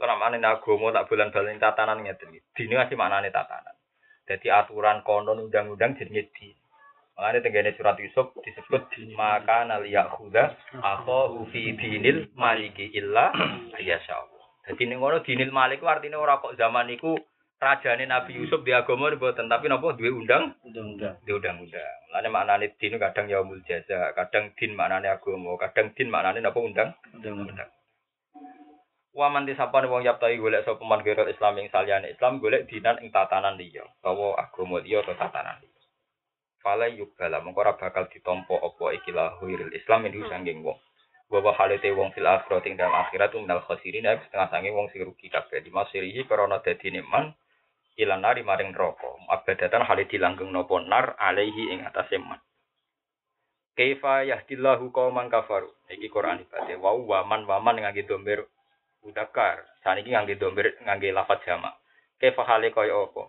[0.00, 2.44] Ora maknane agama tak bulan-bulan tatanan ngeten iki.
[2.52, 3.76] Dine masih maknane tatanan.
[4.28, 6.56] Jadi aturan konon undang-undang jenenge din.
[7.20, 14.44] Makanya tenggene surat Yusuf disebut maka naliya khuda akho fi dinil maliki illa Allah.
[14.64, 16.88] Jadi ning ngono dinil malik ku artine ora kok zaman
[17.60, 21.20] rajane Nabi Yusuf di agama mboten tapi napa duwe undang Undang-undang.
[21.28, 21.94] di undang-undang.
[22.08, 26.96] Mulane maknane din kadang yaumul jaza, kadang din maknane agama, kadang din maknane napa undang
[27.12, 27.68] Undang-undang.
[29.12, 32.96] Wa man disapane wong yaptai golek sapa man ghairul Islam ing saliyane Islam golek dinan
[33.04, 35.80] ing tatanan liya, utawa agama liya atau tatanan liya.
[36.64, 40.78] Fala yubala mengko ora bakal ditampa apa iki la ghairul Islam ini sanging wong.
[41.26, 45.02] Wa wa halate wong fil akhirat ing dalam akhirat minal khasirin setengah sanging wong sing
[45.02, 47.34] rugi kabeh di masirihi karena dadine man
[48.00, 49.12] ilan nari maring neraka.
[49.28, 52.40] Abadatan hale dilanggeng napa nar alaihi ing atase man.
[53.76, 55.70] Kaifa yahdillahu qauman kafaru.
[55.88, 58.48] Iki Quran ibate wa wa man wa man ngangge domber
[59.04, 59.64] udakar.
[59.84, 61.76] Saniki ngangge domber ngangge lafaz jamak.
[62.20, 63.28] Kaifa hale kaya apa?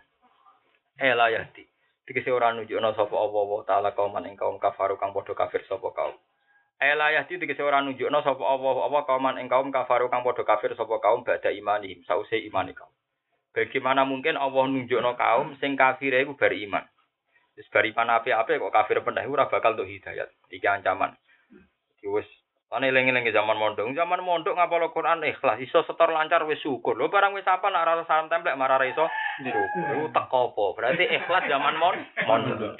[0.99, 1.63] Ela yahdi.
[2.07, 6.15] Dikese ora nunjukna sapa Allah taala kauman ing kaum kafaru kang padha kafir sapa kaum.
[6.81, 10.75] Ela yahdi dikese ora nunjukna sapa Allah apa kauman ing kaum kafaru kang padha kafir
[10.75, 12.91] sapa kaum badha imanihim sause imane kaum.
[13.51, 16.87] Bagaimana mungkin Allah nunjukno kaum sing kafir iku bar iman.
[17.59, 20.31] Wis bar iman ape-ape kok kafir pendah ora bakal tuh hidayat.
[20.47, 21.11] Iki ancaman.
[21.99, 22.27] Iki wis
[22.71, 26.95] Ane eling-eling zaman mondok, zaman mondok ngapalo Quran ikhlas, iso setor lancar wis syukur.
[26.95, 29.11] Lho barang wis apa nak ora salam templek marah ra iso
[29.43, 30.07] syukur.
[30.15, 30.63] Teko apa?
[30.79, 32.79] Berarti ikhlas zaman mon mondok.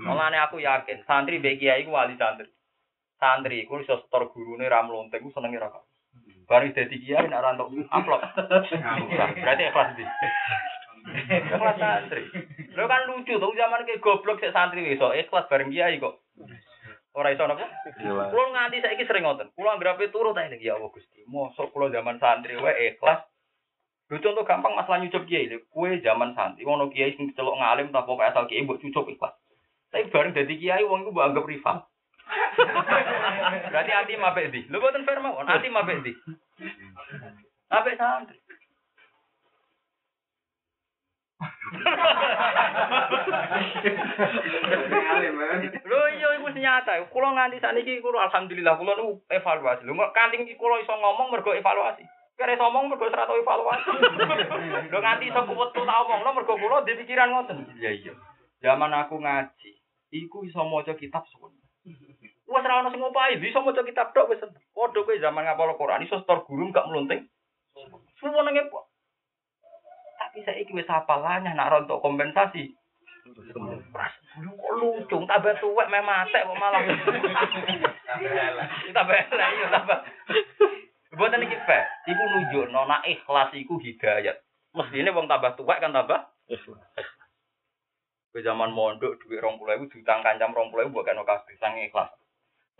[0.00, 2.48] Mulane aku yakin santri mbek kiai wali santri.
[3.20, 5.68] Santri iku iso setor gurune ra mlontek ku senenge ra.
[6.52, 8.20] Baru dadi kiai nak ra entuk amplop.
[9.40, 10.04] Berarti ikhlas di.
[11.32, 12.28] Ikhlas santri.
[12.76, 16.20] Lho kan lucu tuh zaman ke goblok sik santri iso ikhlas bareng kiai kok.
[17.16, 17.64] Ora iso napa?
[17.96, 18.28] Gila.
[18.28, 19.48] Kulo nganti saiki sering ngoten.
[19.56, 21.24] Kulo anggere turu ta ini ya Allah Gusti.
[21.24, 23.24] Mosok kulo zaman santri wae ikhlas.
[24.12, 25.64] Lho contoh gampang masalah nyucup kiai lho.
[25.72, 29.32] Kue zaman santri ono kiai sing celok ngalim ta pokoke asal kiai mbok cucup ikhlas.
[29.88, 31.76] Tapi bareng dadi kiai wong iku mbok anggap rival.
[33.72, 34.60] Berarti hati mapek di.
[34.68, 35.48] Lho boten fair mawon.
[35.48, 36.12] Hati mapek di.
[37.70, 38.36] Mapek santri.
[45.82, 46.92] Lho iya iku wis nyata.
[47.08, 49.88] Kulo nganti saniki kulo alhamdulillah kulo nu evaluasi.
[49.88, 52.04] Lho kanthi iki kulo iso ngomong mergo evaluasi.
[52.36, 53.90] Kare ngomong mergo ora tau evaluasi.
[54.92, 57.66] Lho nganti iso kuwetu tak omongno mergo kulo di pikiran ngoten.
[57.80, 58.14] Iya iya.
[58.62, 59.70] Zaman aku ngaji,
[60.14, 61.50] iku iso maca kitab suwen.
[62.52, 64.60] Wes ora ono sing ngopahi, iso maca kitab tok wis seneng.
[64.76, 67.24] Padha kowe zaman ngapal Quran iso setor guru gak melunting.
[68.20, 68.84] Suwen nang kok.
[70.20, 72.76] Tapi saiki wis hafalane nak rontok kompensasi.
[73.88, 76.82] Pras, kok lucu, tambah tuwek meh matek kok malah.
[78.92, 79.98] Tambah elek iya tambah.
[81.16, 81.88] Mboten iki fair.
[82.04, 84.36] Iku nunjukno nek ikhlas iku hidayat.
[84.76, 86.20] Mestine wong tambah tuwek kan tambah
[88.32, 92.12] Ke zaman mondok puluh ribu diutang kancam rong puluh ribu bukan kabeh sang ikhlas.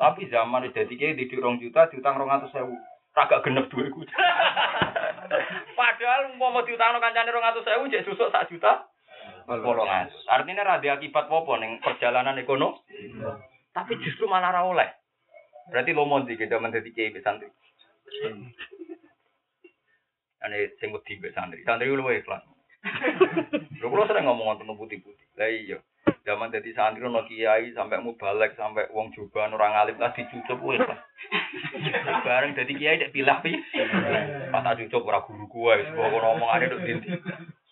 [0.03, 2.75] Tapi zaman udah tiga di rong juta diutang rong atus sewu.
[3.15, 4.03] Agak genep duitku.
[5.79, 8.91] Padahal mau mau diutang kancane rong atus sewu jadi susuk sak juta.
[9.47, 10.27] Wolong atus.
[10.27, 12.83] Artinya rada akibat apa ning perjalanan ekonomi.
[13.71, 14.91] Tapi justru malah ra oleh.
[15.71, 17.47] Berarti lo mau kita menjadi kiai mbek santri.
[20.43, 21.63] Ane sing wedi mbek santri.
[21.63, 22.43] Santri lu ikhlas.
[23.79, 25.27] Lho kula sering ngomong wonten putih-putih.
[25.39, 25.79] Lah iya.
[26.23, 30.79] Zaman dadi santri ono kiai sampai mubalek sampai wong joban orang alim lah dicucup wis.
[32.27, 33.59] Bareng dadi kiai dek pilah pi.
[34.55, 37.09] Pas tak cucup ora guru kuwe wis kok ngomongane nduk dindi.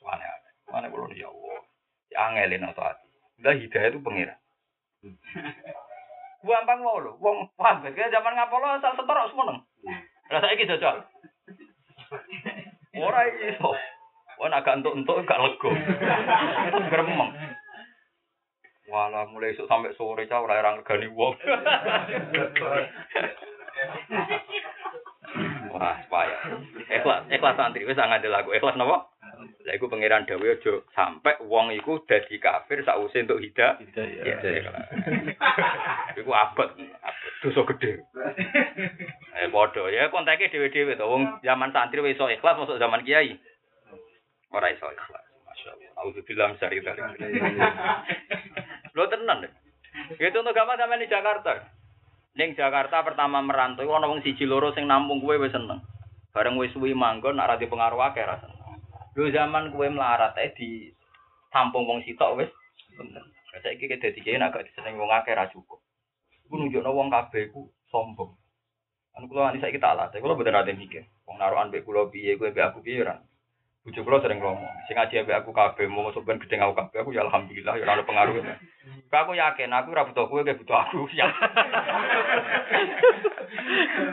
[0.02, 0.52] Suwane aneh.
[0.66, 1.62] Mana kula ya Allah.
[2.10, 2.90] Ya angelin atau.
[3.38, 4.34] Udah hidayah itu pengira.
[6.40, 9.60] Gampang mau lho, wong paham kan zaman ngapolo asal setor semeneng.
[10.32, 11.04] Lah saiki jajal.
[12.96, 13.76] Ora iso.
[14.40, 15.68] Wah, agak entuk-entuk gak lego.
[16.88, 17.30] Gremeng.
[18.90, 21.38] Walah, mulai esuk sampai sore cah ora ora ngregani wong.
[25.70, 26.42] Wah, payah.
[26.90, 28.50] Ikhlas, ikhlas santri wis ngandel aku.
[28.50, 29.06] Ikhlas napa?
[29.40, 33.78] Lah iku pangeran dawe aja sampai wong iku dadi kafir sakwise entuk hidayah.
[34.26, 34.90] Ya, ikhlas.
[36.18, 36.74] Iku abot,
[37.46, 38.02] dosa gede.
[39.38, 41.06] Eh padha ya konteke dhewe-dhewe to.
[41.06, 43.38] Wong zaman santri wis iso ikhlas masuk zaman kiai.
[44.50, 45.24] Ora iso ikhlas.
[45.46, 45.90] Masyaallah.
[46.02, 47.06] Auzubillah min syarri dzalik.
[48.94, 49.52] Lo tenan deh.
[50.18, 51.66] Itu untuk gampang sampe di Jakarta.
[52.38, 55.82] Ning Jakarta pertama merantau ana wong siji loro sing nampung kowe wis seneng.
[56.30, 58.58] Bareng wis suwi manggon nak ra pengaruh akeh ra seneng.
[59.18, 60.94] Lho zaman kowe melarat ae di
[61.50, 62.50] tampung wong sitok wis
[62.94, 63.26] seneng.
[63.50, 65.82] Lah saiki ke dadi kiai nak gak diseneng wong akeh ra cukup.
[66.46, 68.30] Iku nunjukno wong kabeh iku sombong.
[69.18, 71.02] Anu kula nganti saiki tak latih, kula boten ate mikir.
[71.26, 73.18] Wong naruhan mbek kula piye, kowe mbek aku piye ora.
[73.80, 77.00] Bojo kula sering ngomong, sing ngaji mbek aku kabeh mau masuk ben gedeng aku kabeh,
[77.00, 78.36] aku ya alhamdulillah ya ora ada pengaruh.
[79.08, 81.08] Kok aku yakin aku ora butuh kowe, kowe butuh aku.
[81.16, 81.32] Ya.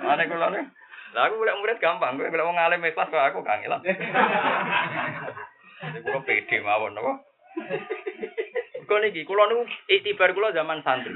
[0.07, 0.63] Ane kula nih.
[1.11, 3.83] Lah aku golek murid gampang, kowe golek wong alim ikhlas kok aku kangelan.
[5.83, 7.13] Jadi kula pede mawon apa?
[8.87, 11.11] Kok niki kula niku iktibar kula zaman santri.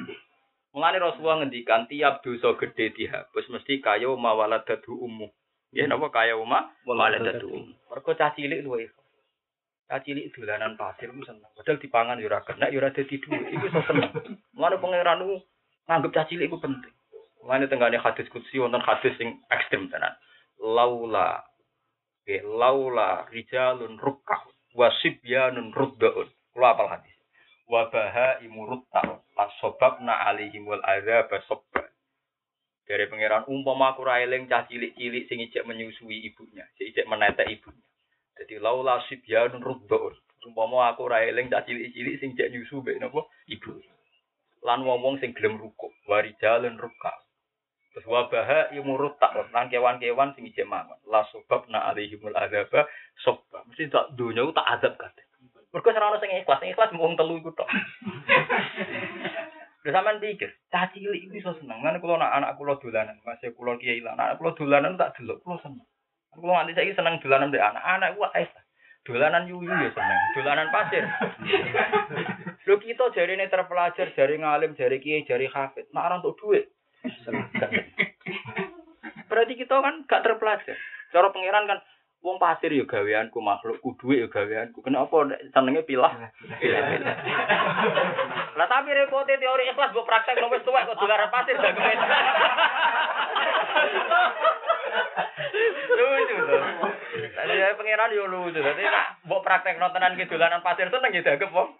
[0.75, 5.31] Mulane Rasulullah ngendikan tiap dosa gede dihapus mesti kaya mawaladatu ummu.
[5.71, 7.71] Ya napa kaya uma waladatu.
[7.87, 8.91] Mergo cah cilik luwe.
[9.87, 11.47] Cah cilik dolanan pasir ku seneng.
[11.55, 13.55] Padahal dipangan yo ora kena yo ora dadi dhuwit.
[13.55, 14.11] Iku seneng.
[14.51, 15.39] Mulane pangeran ku
[15.87, 16.91] nganggep cah cilik iku penting.
[17.43, 20.11] Mulane tenggane hadis kutsi wonten hadis sing ekstrem tenan.
[20.59, 21.39] Laula
[22.27, 24.43] ke laula rijalun rukka
[24.75, 26.27] wasibyanun ruddaun.
[26.51, 27.15] Kula apal hadis.
[27.71, 29.23] Wabaha imurut ta'un.
[29.39, 31.90] Lasobabna alaihimul azab sobba.
[32.85, 37.47] Dari pangeran umpama aku ra eling cah cilik-cilik sing ijek menyusui ibunya, sing ijek menetek
[37.47, 37.85] ibunya.
[38.41, 40.17] Jadi laula sibyanun ruddaun.
[40.41, 43.77] Umpama aku ra eling cah cilik-cilik sing ijek nyusu mbek napa ibu.
[44.65, 47.13] Lan wong-wong sing gelem rukuk, warijalun rukka.
[47.91, 49.51] Terus wabaha imurut ta'un.
[49.51, 50.97] Lan kewan-kewan sing ijek mangan.
[51.05, 52.71] Lasobabna alaihimul azab
[53.21, 53.61] sobba.
[53.67, 55.25] Mesti tak dunya tak azab kabeh.
[55.71, 57.55] Mergo ora ono sing ikhlas, sing ikhlas mung telu iku.
[59.81, 61.81] Lha sampean pikir, cah cilik iku iso seneng.
[61.81, 65.41] Lan kula anak anak kula dolanan, masih kula kiai lan anak kula dolanan tak delok
[65.41, 65.87] kula seneng.
[66.29, 67.81] Kula nganti saiki seneng dolanan mbek anak.
[67.81, 68.45] Anak ku ae
[69.01, 71.03] dolanan yuyu ya seneng, dolanan pasir.
[72.69, 75.89] Lho kita jarine terpelajar, jari ngalim, jari kiai, jari hafid.
[75.89, 76.69] Nek ora untuk duit.
[79.29, 80.77] Berarti kita kan gak terpelajar.
[81.09, 81.79] Cara pangeran kan
[82.21, 84.85] Wong pasir yo gaweanku, makhlukku dhuwit yo gaweanku.
[84.85, 85.25] Kenapa
[85.57, 86.13] senenge pilah?
[88.53, 91.97] Lah tapi repote teori ikhlas mbok praktek nang wis tuwek kok dolaran pasir gak kemen.
[95.97, 96.61] Lucu tuh.
[97.33, 98.61] Tadi ya pangeran yo lucu.
[98.61, 101.73] Dadi nak mbok praktek nontonan ki dolanan pasir seneng ya dagem wong.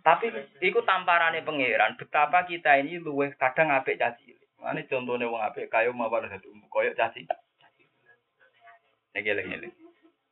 [0.00, 0.26] Tapi
[0.64, 4.32] iku tamparane pangeran betapa kita ini luweh kadang apik caci.
[4.64, 7.26] Mane contone wong apik kaya mawar dadi koyo caci.
[9.18, 9.74] Nek eling-eling.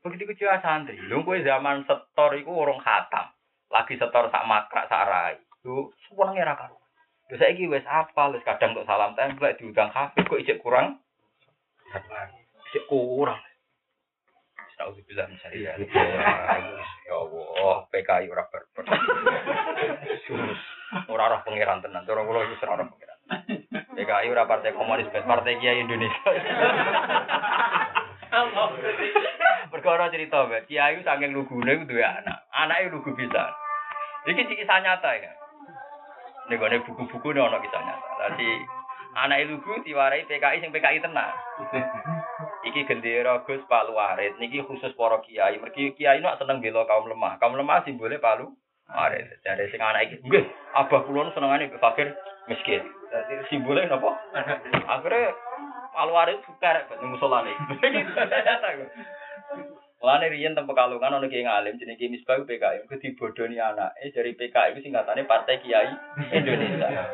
[0.06, 0.94] Begitu kecil santri.
[1.10, 3.34] Lho kowe zaman setor iku urung khatam.
[3.74, 5.34] Lagi setor sak makrak sak rai.
[5.66, 6.78] Lho senenge ra karo.
[7.26, 11.02] Lho saiki wis apal, wis kadang tok salam templek diundang kafe kok ijek kurang.
[12.70, 13.42] Ijek kurang.
[14.78, 15.74] Astagfirullah misalnya.
[17.10, 18.84] Ya Allah, PKI ora berber.
[21.10, 22.06] Ora ora pangeran tenan.
[22.06, 23.15] Cara kula iku ora ora pangeran.
[23.96, 26.30] PKI ora partai komunis, partai Kiai Indonesia.
[29.72, 30.68] Perkara cerita, Mbak.
[30.68, 32.46] Kiai saking lugune ku duwe anak.
[32.52, 33.50] Anake lugu bisa.
[34.26, 35.32] Iki kisah nyata ya.
[36.50, 38.08] Nek gone buku-buku ne ono kisah nyata.
[38.22, 38.50] Dadi
[39.16, 41.32] anake lugu diwarai PKI sing PKI tenan.
[42.66, 44.38] Iki gendera Gus Palu Warit.
[44.38, 45.58] Niki khusus para kiai.
[45.58, 47.38] Mergi kiai nu seneng bela kaum lemah.
[47.42, 48.52] Kaum lemah simbole Palu
[48.90, 49.42] Warit.
[49.42, 50.44] Dari sing anak iki, nggih,
[50.78, 52.14] abah kula senengane fakir
[52.46, 52.82] miskin.
[53.16, 54.12] Dadi simbole napa?
[55.96, 57.56] Palu Warit kerek ning musolane.
[59.96, 62.84] Mulane riyen teng Pekalongan ana kiai ngalim jenenge Ki Misbah PKI.
[62.84, 65.88] Ku dibodoni anake dari PKI ku singkatane Partai Kiai
[66.36, 67.08] Indonesia.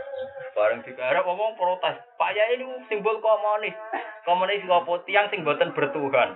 [0.58, 2.02] Bareng digarap ngomong protes.
[2.18, 3.78] Pak Yai ini simbol komunis.
[4.26, 6.34] Komunis apa tiang sing boten bertuhan.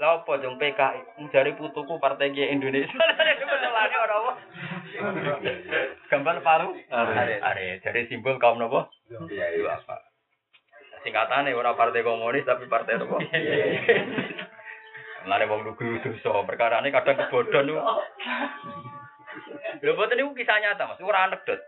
[0.00, 2.88] Lah apa jong PKI jari putuku Partai Kiai Indonesia.
[3.52, 4.32] Masalahnya ora apa.
[6.08, 6.72] Gambar paru.
[6.88, 7.36] Are.
[7.44, 8.88] Are jadi simbol kaum napa?
[9.12, 9.76] Iya, iya.
[9.76, 10.00] apa?
[11.04, 13.16] Singkatane ora partai komunis tapi partai apa?
[15.20, 17.80] Mulane wong lugu dosa, perkarane kadang kebodhon niku.
[19.84, 21.04] Lho boten niku kisah nyata, Mas.
[21.04, 21.60] Ora anekdot.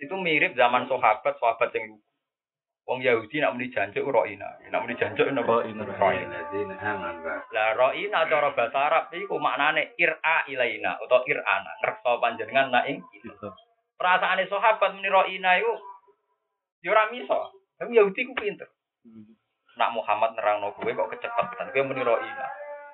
[0.00, 2.00] Itu mirip zaman sahabat, sahabat lugu.
[2.90, 4.50] Wong Yahudi nak muni jancuk roina.
[4.66, 5.62] Nak muni jancuk napa?
[5.62, 6.38] Ro'ina.
[7.54, 10.18] Lah roina cara bahasa Arab iku maknane ira
[10.50, 13.46] ilaina utawa irana, ngreksa panjenengan nak ing kita.
[13.94, 15.70] Perasaane sahabat muni roina iku
[16.82, 17.54] ya ora miso.
[17.78, 18.66] Tapi Yahudi ku pinter.
[19.78, 21.70] Nak Muhammad nerangno kowe kok kecepetan.
[21.70, 22.46] Kowe muni roina.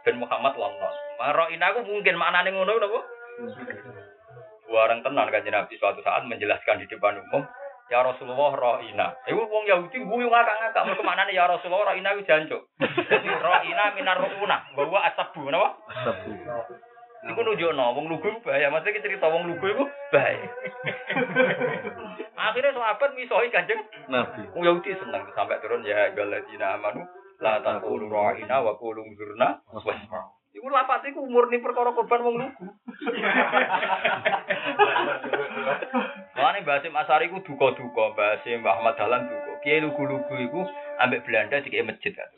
[0.04, 0.92] Ben Muhammad lonon.
[1.16, 3.00] Ma roina ku mungkin maknane ngono napa?
[4.68, 7.46] Warang tenan kanjeng Nabi suatu saat menjelaskan di depan umum,
[7.86, 9.14] ya Rasulullah roina.
[9.30, 12.62] Iku wong Yahudi guyu ngakak-ngakak mergo maknane ya Rasulullah roina ku jancuk.
[12.82, 15.78] Dadi roina minar ruuna, bahwa asabu napa?
[16.02, 16.34] Sabu.
[17.26, 18.70] Iku nunjukno wong lugu iku bahaya.
[18.70, 20.46] Maksudnya iki cerita wong lugu iku bahaya.
[22.36, 24.46] Akhirnya sahabat misoi kanjeng Nabi.
[24.54, 27.02] wong Yahudi seneng sampai turun ya galadina amanu
[27.42, 30.30] la taqulu ra'ina wa qulu zurna wasma.
[30.54, 32.64] Iku lapat iku murni perkara korban wong lugu.
[36.76, 39.64] Basim Asari ku duka-duka, Basim Mbah Ahmad Dahlan duka.
[39.64, 40.60] Kiai lugu-lugu iku
[41.00, 42.28] ambek Belanda dikei masjid kan.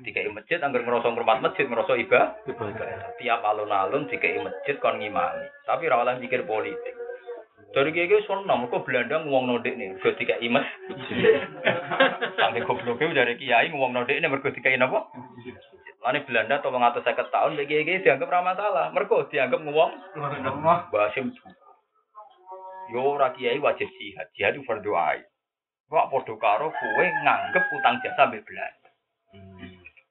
[0.00, 2.00] Dikei masjid anggar ngerasa ngurmat masjid, ngerasa.
[2.00, 3.20] Ibadah.
[3.20, 5.44] Tiap alun-alun dikei masjid kon ngimami.
[5.68, 6.96] Tapi ora oleh mikir politik.
[7.76, 11.44] Dari kiai kiai seneng, kok Belanda ngomong nodik nih, mergo dikei masjid.
[12.40, 15.04] Sampai gobloknya dari kiai ngomong nodik nih, mergo dikei napa?
[16.00, 18.88] Lani Belanda atau mengatur saya tahun, bagi kiai dianggap ramah masalah.
[18.96, 19.92] Mergo dianggap ngomong
[20.88, 21.28] Basim
[22.92, 25.24] Yo ora kiai wajib jihad, jihad itu fardu ain.
[25.88, 28.88] Kok padha karo kowe nganggep utang jasa mbek Belanda.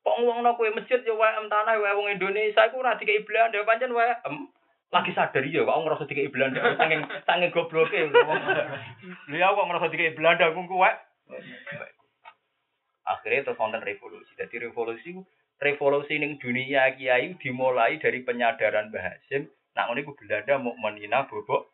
[0.02, 3.94] Kok ngomongno kowe masjid yo wae tanah wae wong Indonesia iku ora dikei Belanda pancen
[3.94, 4.50] wae em
[4.90, 7.98] lagi sadar ya kok ngerasa dikei Belanda saking saking gobloke.
[8.10, 10.92] Lha ya kok ngerasa dikei Belanda ku kuwe.
[13.06, 14.34] Akhirnya terus wonten revolusi.
[14.38, 15.18] Jadi revolusi
[15.62, 19.50] revolusi ning dunia kiai dimulai dari penyadaran Mbah Hasim.
[19.78, 21.71] Nak ngene ku Belanda mau menina bobok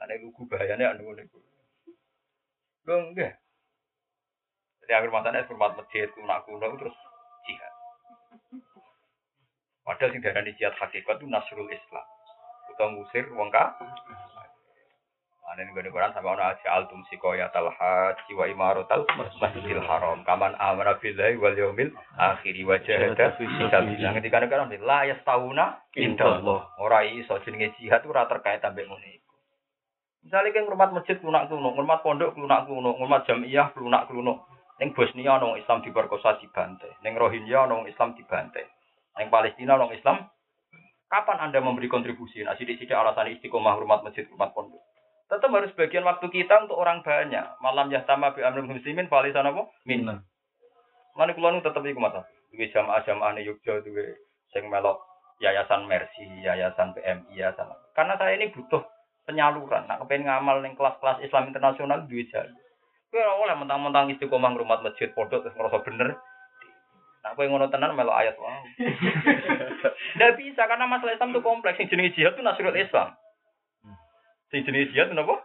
[0.00, 1.38] Ane lugu bahayane anu ngene ku.
[2.88, 3.36] Lho enggak.
[4.80, 6.96] Jadi akhir masanya hormat masjid kuno kuno terus
[7.44, 7.74] jihad.
[9.84, 12.06] Padahal sing darani jihad hakikat itu nasrul Islam.
[12.72, 13.76] Utawa ngusir wong ka.
[15.52, 19.04] Ane ning gone Quran sampe ana aja altum sikoya talhat wa imaratal
[19.36, 24.16] masjidil haram kaman amara billahi wal yaumil akhir wa jahada fi sabilillah.
[24.16, 26.72] Ketika negara la yastauna indallah.
[26.80, 29.19] Ora iso jenenge jihad ora terkait ambek iku.
[30.20, 34.44] Misalnya kan ngurmat masjid lunak lunak, ngurmat pondok lunak lunak, ngurmat jamiah lunak lunak.
[34.80, 38.64] Neng Bosnia nong Islam diperkosa dibantai, neng Rohingya nong Islam dibantai,
[39.20, 40.24] neng Palestina nong Islam.
[41.10, 42.40] Kapan anda memberi kontribusi?
[42.46, 44.80] Nah, sidik-sidik alasan istiqomah hormat masjid, hormat pondok.
[45.26, 47.44] Tetap harus bagian waktu kita untuk orang banyak.
[47.62, 49.66] Malam ya sama bi amrul muslimin palisan apa?
[49.86, 50.06] Min.
[50.06, 50.26] Minna.
[51.14, 52.26] Mana kulo nu tetep iku mata.
[52.50, 54.18] Duwe jamaah-jamaah ne Yogyakarta duwe
[54.50, 54.98] sing melok
[55.38, 57.70] yayasan Mercy, yayasan PMI, yayasan.
[57.94, 58.82] Karena saya ini butuh
[59.30, 59.86] penyaluran.
[59.86, 62.58] Nak kepengen ngamal ning kelas-kelas Islam internasional duwe jalur.
[63.10, 66.18] Kowe ora oleh mentang-mentang istiqomah ngrumat masjid pondok terus ngerasa bener.
[67.22, 68.62] Nak kowe ngono tenan melo ayat wow.
[70.18, 71.78] Nggak bisa karena masalah Islam itu kompleks.
[71.78, 73.14] Yang jenis jihad itu nasrul Islam.
[74.50, 75.36] Sing jenis jihad itu apa?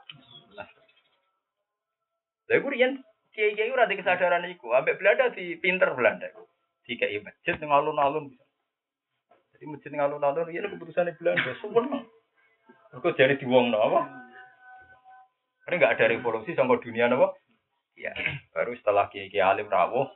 [2.45, 3.01] Lah iku riyen
[3.33, 4.73] kiai-kiai ora ada kesadaran iku.
[4.73, 6.29] Ambek Belanda di pinter Belanda.
[6.85, 8.29] Dikai masjid ning alun-alun.
[9.57, 11.53] Jadi masjid ning alun-alun riyen keputusane Belanda.
[11.61, 12.05] Sumpah.
[12.95, 14.01] Kok jadi diwongno apa?
[15.67, 17.35] Karena nggak ada revolusi sama dunia apa?
[17.99, 18.15] Ya,
[18.55, 20.07] baru setelah kiai-kiai alim rawuh.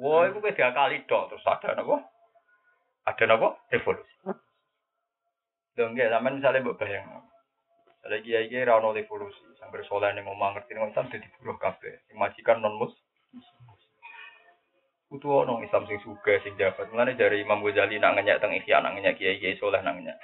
[0.00, 1.96] Wah, itu beda kali dok terus ada apa?
[3.04, 3.48] Ada apa?
[3.68, 4.14] Revolusi.
[5.74, 7.04] Dong ya, zaman misalnya mbok bayang.
[8.08, 11.56] Ada kiai-kiai ra ono revolusi, sampai soleh ning omah ngerti ning Islam dadi buruh.
[11.80, 12.92] Sing majikan non mus.
[15.12, 16.88] Kudu ono Islam sing sugih sing jabat.
[16.88, 20.16] Mulane dari Imam Ghazali nak ngenyek teng Ihya nak ngenyek kiai-kiai soleh nak ngenyek.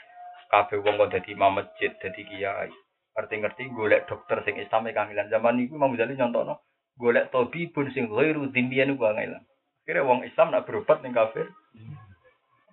[0.51, 2.70] Kabeh wong kok dadi imam masjid, dadi kiai.
[3.14, 5.30] Ngerti-ngerti golek dokter sing Islam e kangilan.
[5.30, 6.59] Zaman niku Imam Ghazali nyontokno
[6.98, 9.42] golek tabibun sing ghairu dzimmiyan ku kangilan.
[9.86, 11.46] Kira wong Islam nak berobat ning kafir.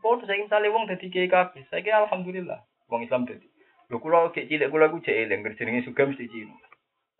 [0.02, 1.66] Apa saya misalnya wong dadi kiai kabeh.
[1.70, 2.60] Saiki alhamdulillah
[2.90, 3.46] wong Islam dadi.
[3.88, 6.26] Lho kula kek cilik kula ku cek eling jenenge juga mesti.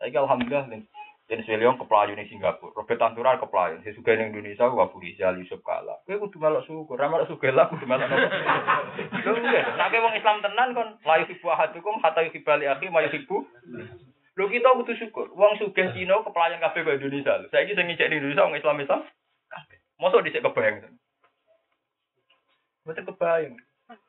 [0.02, 0.66] Saiki alhamdulillah
[1.28, 5.36] Den Sweliong keplayu ning Singapura, Robert Tanturar keplayu, sing sugih ning Indonesia ku Abu Rizal
[5.36, 6.00] Yusuf Kala.
[6.08, 8.28] Kowe kudu melok syukur, ra melok lah kudu melok nopo.
[9.12, 13.44] Nek kowe wong Islam tenan kon la yuhibbu ahadukum hatta yuhibba li akhi ma yuhibbu.
[14.40, 17.44] Lho kita kudu syukur, wong sugih Cina keplayan kabeh kok Indonesia.
[17.52, 19.00] Saiki sing ngicek di Indonesia wong Islam Islam
[19.52, 19.78] kabeh.
[20.00, 20.96] Mosok dhisik kebayang.
[22.88, 23.60] Mboten kebayang.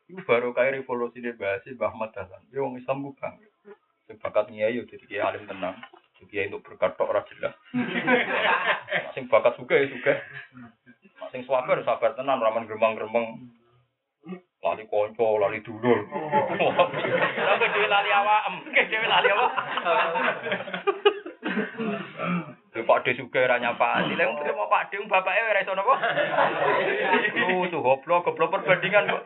[0.06, 2.46] Iku baru kayak revolusi di bahasa Mbah Ahmad Dahlan.
[2.54, 3.10] Ya wong Islam
[4.22, 5.74] bakat nyai yo jadi kiai alim tenang.
[6.26, 7.54] Kiai untuk berkat tok ora jelas.
[9.14, 10.14] Sing bakat suka ya suka.
[11.30, 13.54] Sing sabar sabar tenan ramen gremeng-gremeng.
[14.58, 16.02] Lali konco, lali dulur.
[16.10, 19.52] Tapi dhewe lali awak, dhewe lali awak.
[22.78, 24.14] Lho Pak De suka ora nyapani.
[24.14, 25.94] Wong terima Pak De bapake ora iso napa?
[27.34, 29.24] Lu tuh goblok, goblok perbandingan kok.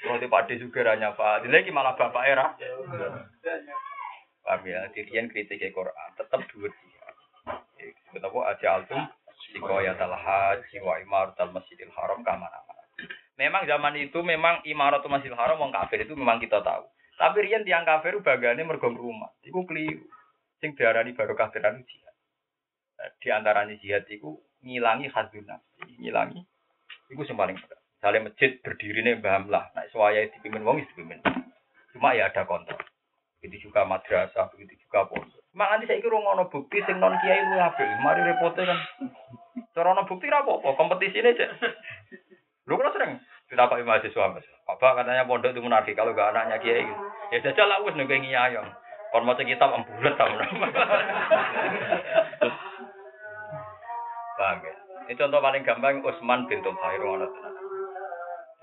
[0.00, 1.52] Kalau Pak De juga ora nyapani.
[1.52, 2.56] Lagi malah bapake ora.
[4.64, 7.16] Ya, dirian kritik Quran tetap dua jihad.
[8.10, 9.00] Kenapa aja altum
[9.52, 12.64] sikoyat al haji wa imarat al masjidil haram kamana
[13.34, 16.86] Memang zaman itu memang imaratul masjidil haram wong kafir itu memang kita tahu.
[17.18, 19.30] Tapi rian tiang kafir bagane mergo rumah.
[19.42, 20.06] Iku keliru.
[20.62, 22.14] Sing diarani barokah tenan jihad.
[22.96, 26.40] Nah, Di antaranya jihad iku ngilangi nafsi, ngilangi
[27.12, 27.80] iku sing paling berat.
[28.00, 31.24] Misalnya masjid berdiri nih mbah lah, nah suaya dipimpin wong is dipimpin.
[31.96, 32.76] Cuma ya ada kontrol.
[33.44, 35.44] Begitu juga madrasah, begitu juga pondok.
[35.52, 37.84] Mak nanti saya kira ngono bukti sing non kiai lu apik.
[38.00, 38.80] Mari repote kan.
[39.76, 41.52] Cara ono bukti ra apa-apa, kompetisi ini aja.
[42.64, 43.20] Lu kan sering
[43.52, 44.48] kita pakai mahasiswa mas.
[44.64, 47.04] Apa katanya pondok itu munafik kalau gak anaknya kiai gitu.
[47.36, 48.64] Ya jajal lah wis nunggu ngiyayong.
[49.12, 50.24] Kon maca kitab embulet ta
[54.40, 54.74] Paham ya?
[55.04, 57.54] Ini contoh paling gampang Utsman bin Tulkhair ngono tenan.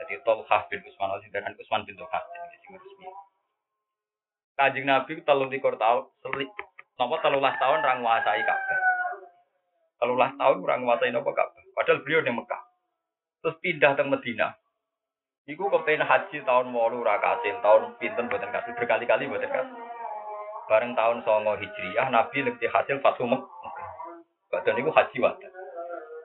[0.01, 3.30] Jadi Tulkah bin dengan Utsman bin ini sing resmi.
[4.61, 6.45] Kanjeng Nabi telung likur tahun, seli,
[7.01, 8.79] nopo telulas tahun orang menguasai Ka'bah.
[9.97, 11.65] Telulas tahun orang menguasai nopo Ka'bah.
[11.73, 12.61] Padahal beliau di Mekah.
[13.41, 14.53] Terus pindah ke Medina.
[15.49, 19.81] Iku kepengen haji tahun walu ora kasil, tahun pinten boten kasil, berkali-kali boten kasil.
[20.69, 23.49] Bareng tahun songo hijriyah, Nabi lebih hasil Fathu Mekah.
[24.53, 25.51] Badan itu haji wadah.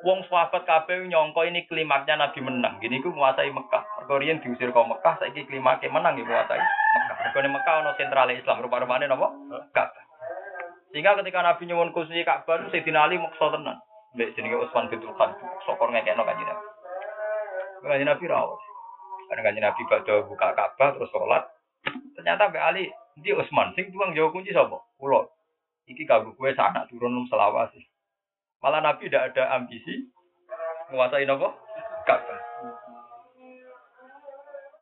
[0.04, 2.84] Wong sahabat kabeh nyongko ini klimaknya Nabi menang.
[2.84, 4.12] Gini ku menguasai Mekah.
[4.12, 6.60] Riyen diusir ke Mekah, saiki klimaknya menang ya menguasai.
[6.96, 9.28] Mergo ning Mekah ono sentral Islam, rupa-rupane napa?
[9.76, 10.04] Ka'bah.
[10.90, 13.76] Sehingga ketika Nabi nyuwun kursi Ka'bah, Sayyidina Ali maksa tenan.
[14.16, 15.36] Mbek jenenge Utsman bin Tulkhan,
[15.68, 16.64] sokor ngekekno kanjeng Nabi.
[17.84, 18.60] Kanjeng Nabi rawuh.
[19.28, 21.44] Karena kanjeng Nabi badhe buka Ka'bah terus sholat.
[22.16, 22.88] Ternyata Mbak Ali,
[23.20, 24.80] di Utsman sing tuang jauh kunci sapa?
[24.96, 25.28] Kula.
[25.86, 27.78] Iki kanggo kowe sak anak turun num selawase.
[28.64, 30.08] Malah Nabi tidak ada ambisi
[30.88, 31.52] menguasai nopo
[32.08, 32.35] Ka'bah.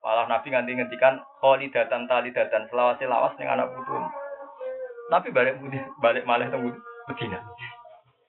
[0.05, 3.96] Malah Nabi nganti ngendikan kholidatan talidatan selawase lawas ning anak putu.
[5.09, 6.61] Nabi balik budi, balik malih teng
[7.09, 7.40] Medina.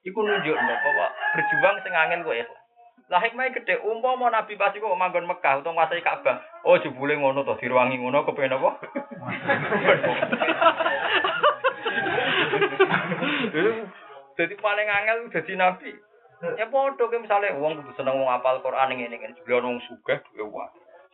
[0.07, 2.63] Iku nunjuk bahwa berjuang sing angin kowe ikhlas.
[3.11, 6.41] Lah hikmah gede umpama Nabi pas iku manggon Mekah utawa nguasai Ka'bah.
[6.63, 8.69] Oh jebule ngono to diruangi ngono kepen apa?
[14.35, 15.95] Jadi paling angel jadi nabi.
[16.59, 20.19] Ya podo ke misalnya wong kudu seneng wong apal Quran ngene ngene jebule wong sugih.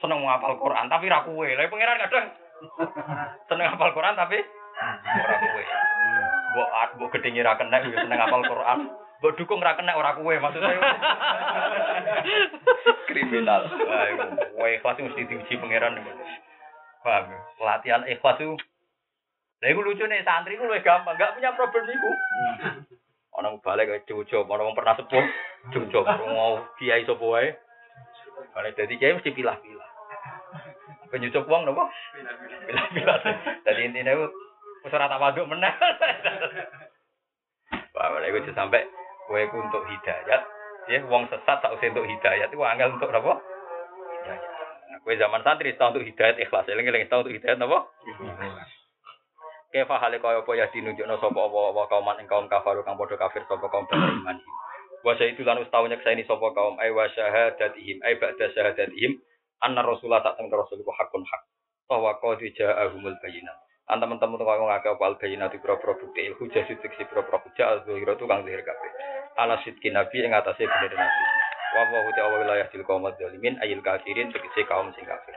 [0.02, 1.46] Seneng wong apal Quran tapi ra kowe.
[1.46, 2.28] Lah pangeran kadang
[3.50, 4.38] seneng apal Quran tapi
[5.22, 5.64] ora kowe.
[6.52, 8.80] Mbok mbok gedhe ra kena yo seneng apal Quran.
[9.22, 10.74] Mbok dukung ra kena ora kuwe maksudnya.
[13.10, 13.70] Kriminal.
[13.70, 14.26] Wah, iku
[14.58, 16.02] kowe ikhlas mesti diuji pangeran.
[17.02, 17.30] Paham?
[17.30, 17.40] ya?
[17.62, 18.58] Latihan ikhlas itu
[19.62, 22.10] Lah iku lucu nih santri ku luwih gampang, gak punya problem iku.
[23.38, 25.26] Orang balik kayak cucuk, orang pernah sepuh,
[25.70, 26.02] cucuk,
[26.34, 27.54] mau kiai sapa wae.
[28.58, 29.91] Kalau jadi kiai mesti pilah-pilah.
[31.12, 31.84] Penyucup wong nopo?
[32.66, 33.18] Pilah-pilah.
[33.68, 34.26] Jadi intinya itu
[34.88, 35.74] wis ora tak waduk meneh.
[37.92, 38.88] Wah, iku sampai
[39.28, 40.42] kowe ku untuk hidayat,
[40.90, 43.34] ya wong sesat tak usah untuk hidayat itu angel untuk apa?
[44.28, 47.86] Nah, kowe zaman santri tau untuk hidayat ikhlas, eling-eling tau untuk hidayat napa?
[49.72, 53.48] Kefa hale kaya apa ya dinunjukno sapa apa kauman ing kaum kafir kang padha kafir
[53.48, 54.36] sapa kaum bani iman.
[55.00, 59.16] Wa itu lan ustau nyekseni sapa kaum ay wa syahadatihim ay ba'da syahadatihim
[59.62, 61.42] anna rasulullah tak temen rasul ku hakun hak.
[61.86, 63.58] Bahwa qad ja'ahumul bayyinat.
[63.92, 67.68] An teman-teman kok ngake apa al bayyinat pro-pro bukti il hujah sidik si pro-pro hujah
[67.68, 68.92] al zuhira tu kang zahir kabeh.
[69.36, 71.24] Ala sidki nabi ing atase bener nabi.
[71.72, 75.36] Wa wa huwa wa wilayah til kaum zalimin ayil kafirin tegese kaum sing kafir.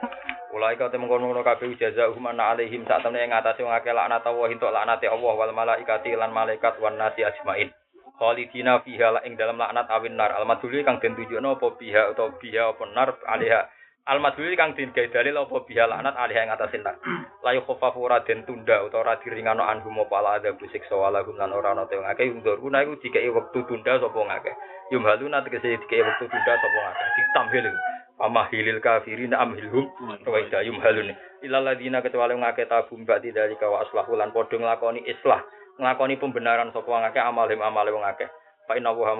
[0.55, 4.23] Ulai kau temen kono kabeh jaza humana alaihim sak temne ing atase wong akeh laknat
[4.23, 7.75] Allah entuk laknate Allah wal malaikati lan malaikat wan nasi ajmain.
[8.15, 10.31] Khalidina fiha ing dalam laknat awin nar.
[10.31, 13.67] Al kang den tunjukno apa biha utawa biha apa nar alaiha.
[14.05, 16.93] Al kang den gawe dalil apa biha laknat alaiha ing atase nar.
[17.41, 21.49] La yukhaffafu ora den tunda utawa ora diringano anhum apa ala ada siksa walahum lan
[21.49, 24.53] ora ana te wong akeh undur kuna iku dikeki wektu tunda sapa wong akeh.
[24.93, 27.07] Yumhaluna tegese dikeki wektu tunda sapa wong akeh.
[27.17, 27.79] Ditamhil iku.
[28.15, 29.89] Amahilil kafirin amhilhum
[30.23, 31.11] wa idayum halun
[31.43, 35.43] ilal ladina kecuali ngake tabum ba'di dari kawa aslahu lan padha nglakoni islah
[35.75, 38.31] nglakoni pembenaran sapa wong akeh amalhim amale wong akeh
[38.69, 39.19] fa inna wa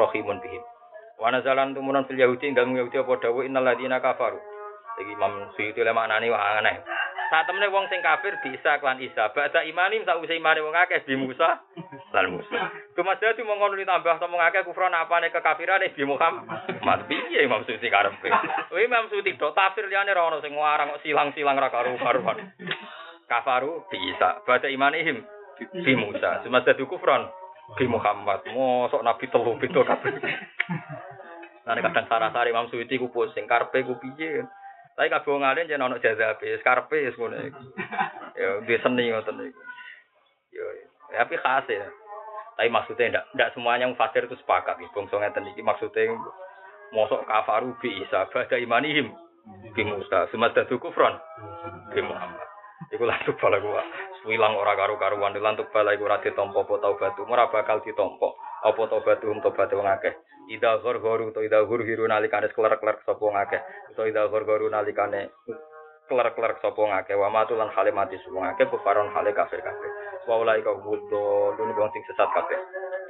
[0.00, 0.62] rahimun bihim
[1.22, 4.42] wa nazalan tumunan fil yahudi ing dalem yahudi apa dawu innal ladina kafaru
[4.98, 6.82] iki Imam Suyuti le maknane wah aneh
[7.30, 11.14] saat temene wong sing kafir bisa klan Isa ba'da imanim sause imane wong akeh bi
[11.14, 11.62] Musa
[12.10, 17.08] lan Musa Kemasdatu mongkon ditambah sama ngake kufran apane kekafirane bi Muhammad.
[17.08, 18.28] Piye Imam Suti karepe?
[18.68, 22.52] Kuwi Imam Suti do tafsir liyane ra ono sing ngarang kok silang-silang ra karu-karuan.
[23.24, 24.44] Kafaru bisa.
[24.44, 25.24] Baca imanihim
[25.72, 26.44] bi Musa.
[26.44, 27.32] Semasdatu kufran
[27.80, 28.44] bi Muhammad.
[28.52, 30.12] Mosok nabi telu beda kabeh.
[31.62, 34.42] Nah, kadang sarah-sari Imam Suti ku pusing karepe ku piye.
[34.92, 37.38] Tapi kabeh wong alim jen ono jazabe, karepe wis ngono.
[38.34, 39.62] Ya, dia seni ngoten iku.
[40.52, 40.64] Yo,
[41.14, 41.86] tapi khas ya.
[42.58, 44.90] Tapi maksudnya ndak ndak semuanya mufasir itu sepakat nih.
[44.92, 46.12] Bangsa ngeten iki maksudnya
[46.92, 49.08] mosok kafaru bi Isa bada imanihim
[49.72, 51.16] bi Musa sumadatu kufron
[51.94, 52.48] bi Muhammad.
[52.92, 53.80] Iku lantuk bala gua.
[54.28, 58.28] Wilang ora karu-karuan lantuk bala iku ora ditampa apa taubatu, ora bakal ditampa
[58.62, 60.14] apa taubatu hum tobat wong akeh.
[60.50, 63.60] Ida ghor-ghoru to ida ghur-hiru nalikane klerk-klerk sapa wong akeh.
[63.98, 65.30] To ida ghor-ghoru nalikane
[66.06, 67.18] klerk-klerk sapa wong akeh.
[67.18, 70.12] Wa matulan hale mati sapa wong akeh kufaron hale kafir kabeh.
[70.26, 72.58] wa ulai ka wong sing sesat kabeh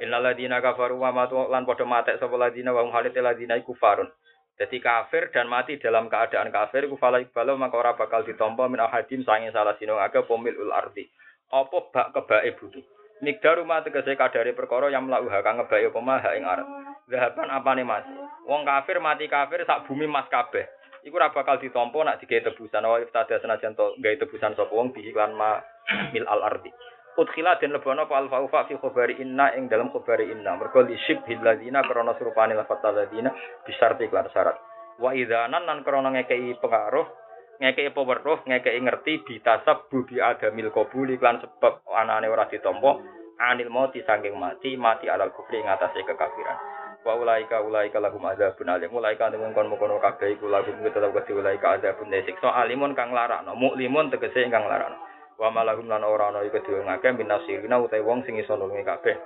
[0.01, 4.09] innal ladina kafaru wa matu lan padha matek sapa ladina wa halite ladina iku farun
[4.57, 8.81] dadi kafir dan mati dalam keadaan kafir iku fala ibalo maka ora bakal ditampa min
[8.81, 11.05] ahadim sange salah sino aga pomil ul ardi
[11.53, 12.85] apa bak kebake butuh
[13.23, 16.67] Mikdar rumah tegese kadare perkara yang mlauha kang ngebake apa mah ing arat.
[17.07, 18.03] Zahaban apane mas?
[18.43, 20.67] Wong kafir mati kafir sak bumi mas kabeh.
[21.07, 24.91] Iku ora bakal ditampa nak digawe tebusan wa iftada senajan to gawe tebusan sapa wong
[24.91, 25.63] bi iklan ma
[26.11, 26.71] mil al ardi.
[27.15, 30.99] Udkhila den lebono apa alfa ufa fi khabari inna ing dalam khabari inna mergo li
[31.07, 33.31] syibhil ladina krana surupane lafat ladina
[33.63, 34.59] bisarti syarat
[34.99, 37.22] wa idzanan lan krana ngekei pengaruh
[37.61, 42.97] ngekei peweruh ngekei ngerti bitasab bubi adamil qabuli lan sebab anane ora ditampa
[43.37, 46.57] anil mati saking mati mati alal kufri ing atase kekafiran.
[47.03, 48.87] Wa ulaika ulaika lahum adzabun alim.
[48.95, 53.51] Ulaika temen kon mokono kabeh iku lahum tetep kedhe ulaika adzabun siksa alimun kang larakno
[53.59, 54.95] muklimun tegese ingkang larakno.
[55.35, 59.17] Wa malahum lan ora ana iku dhewe minasirina utawa wong sing iso nulungi kabeh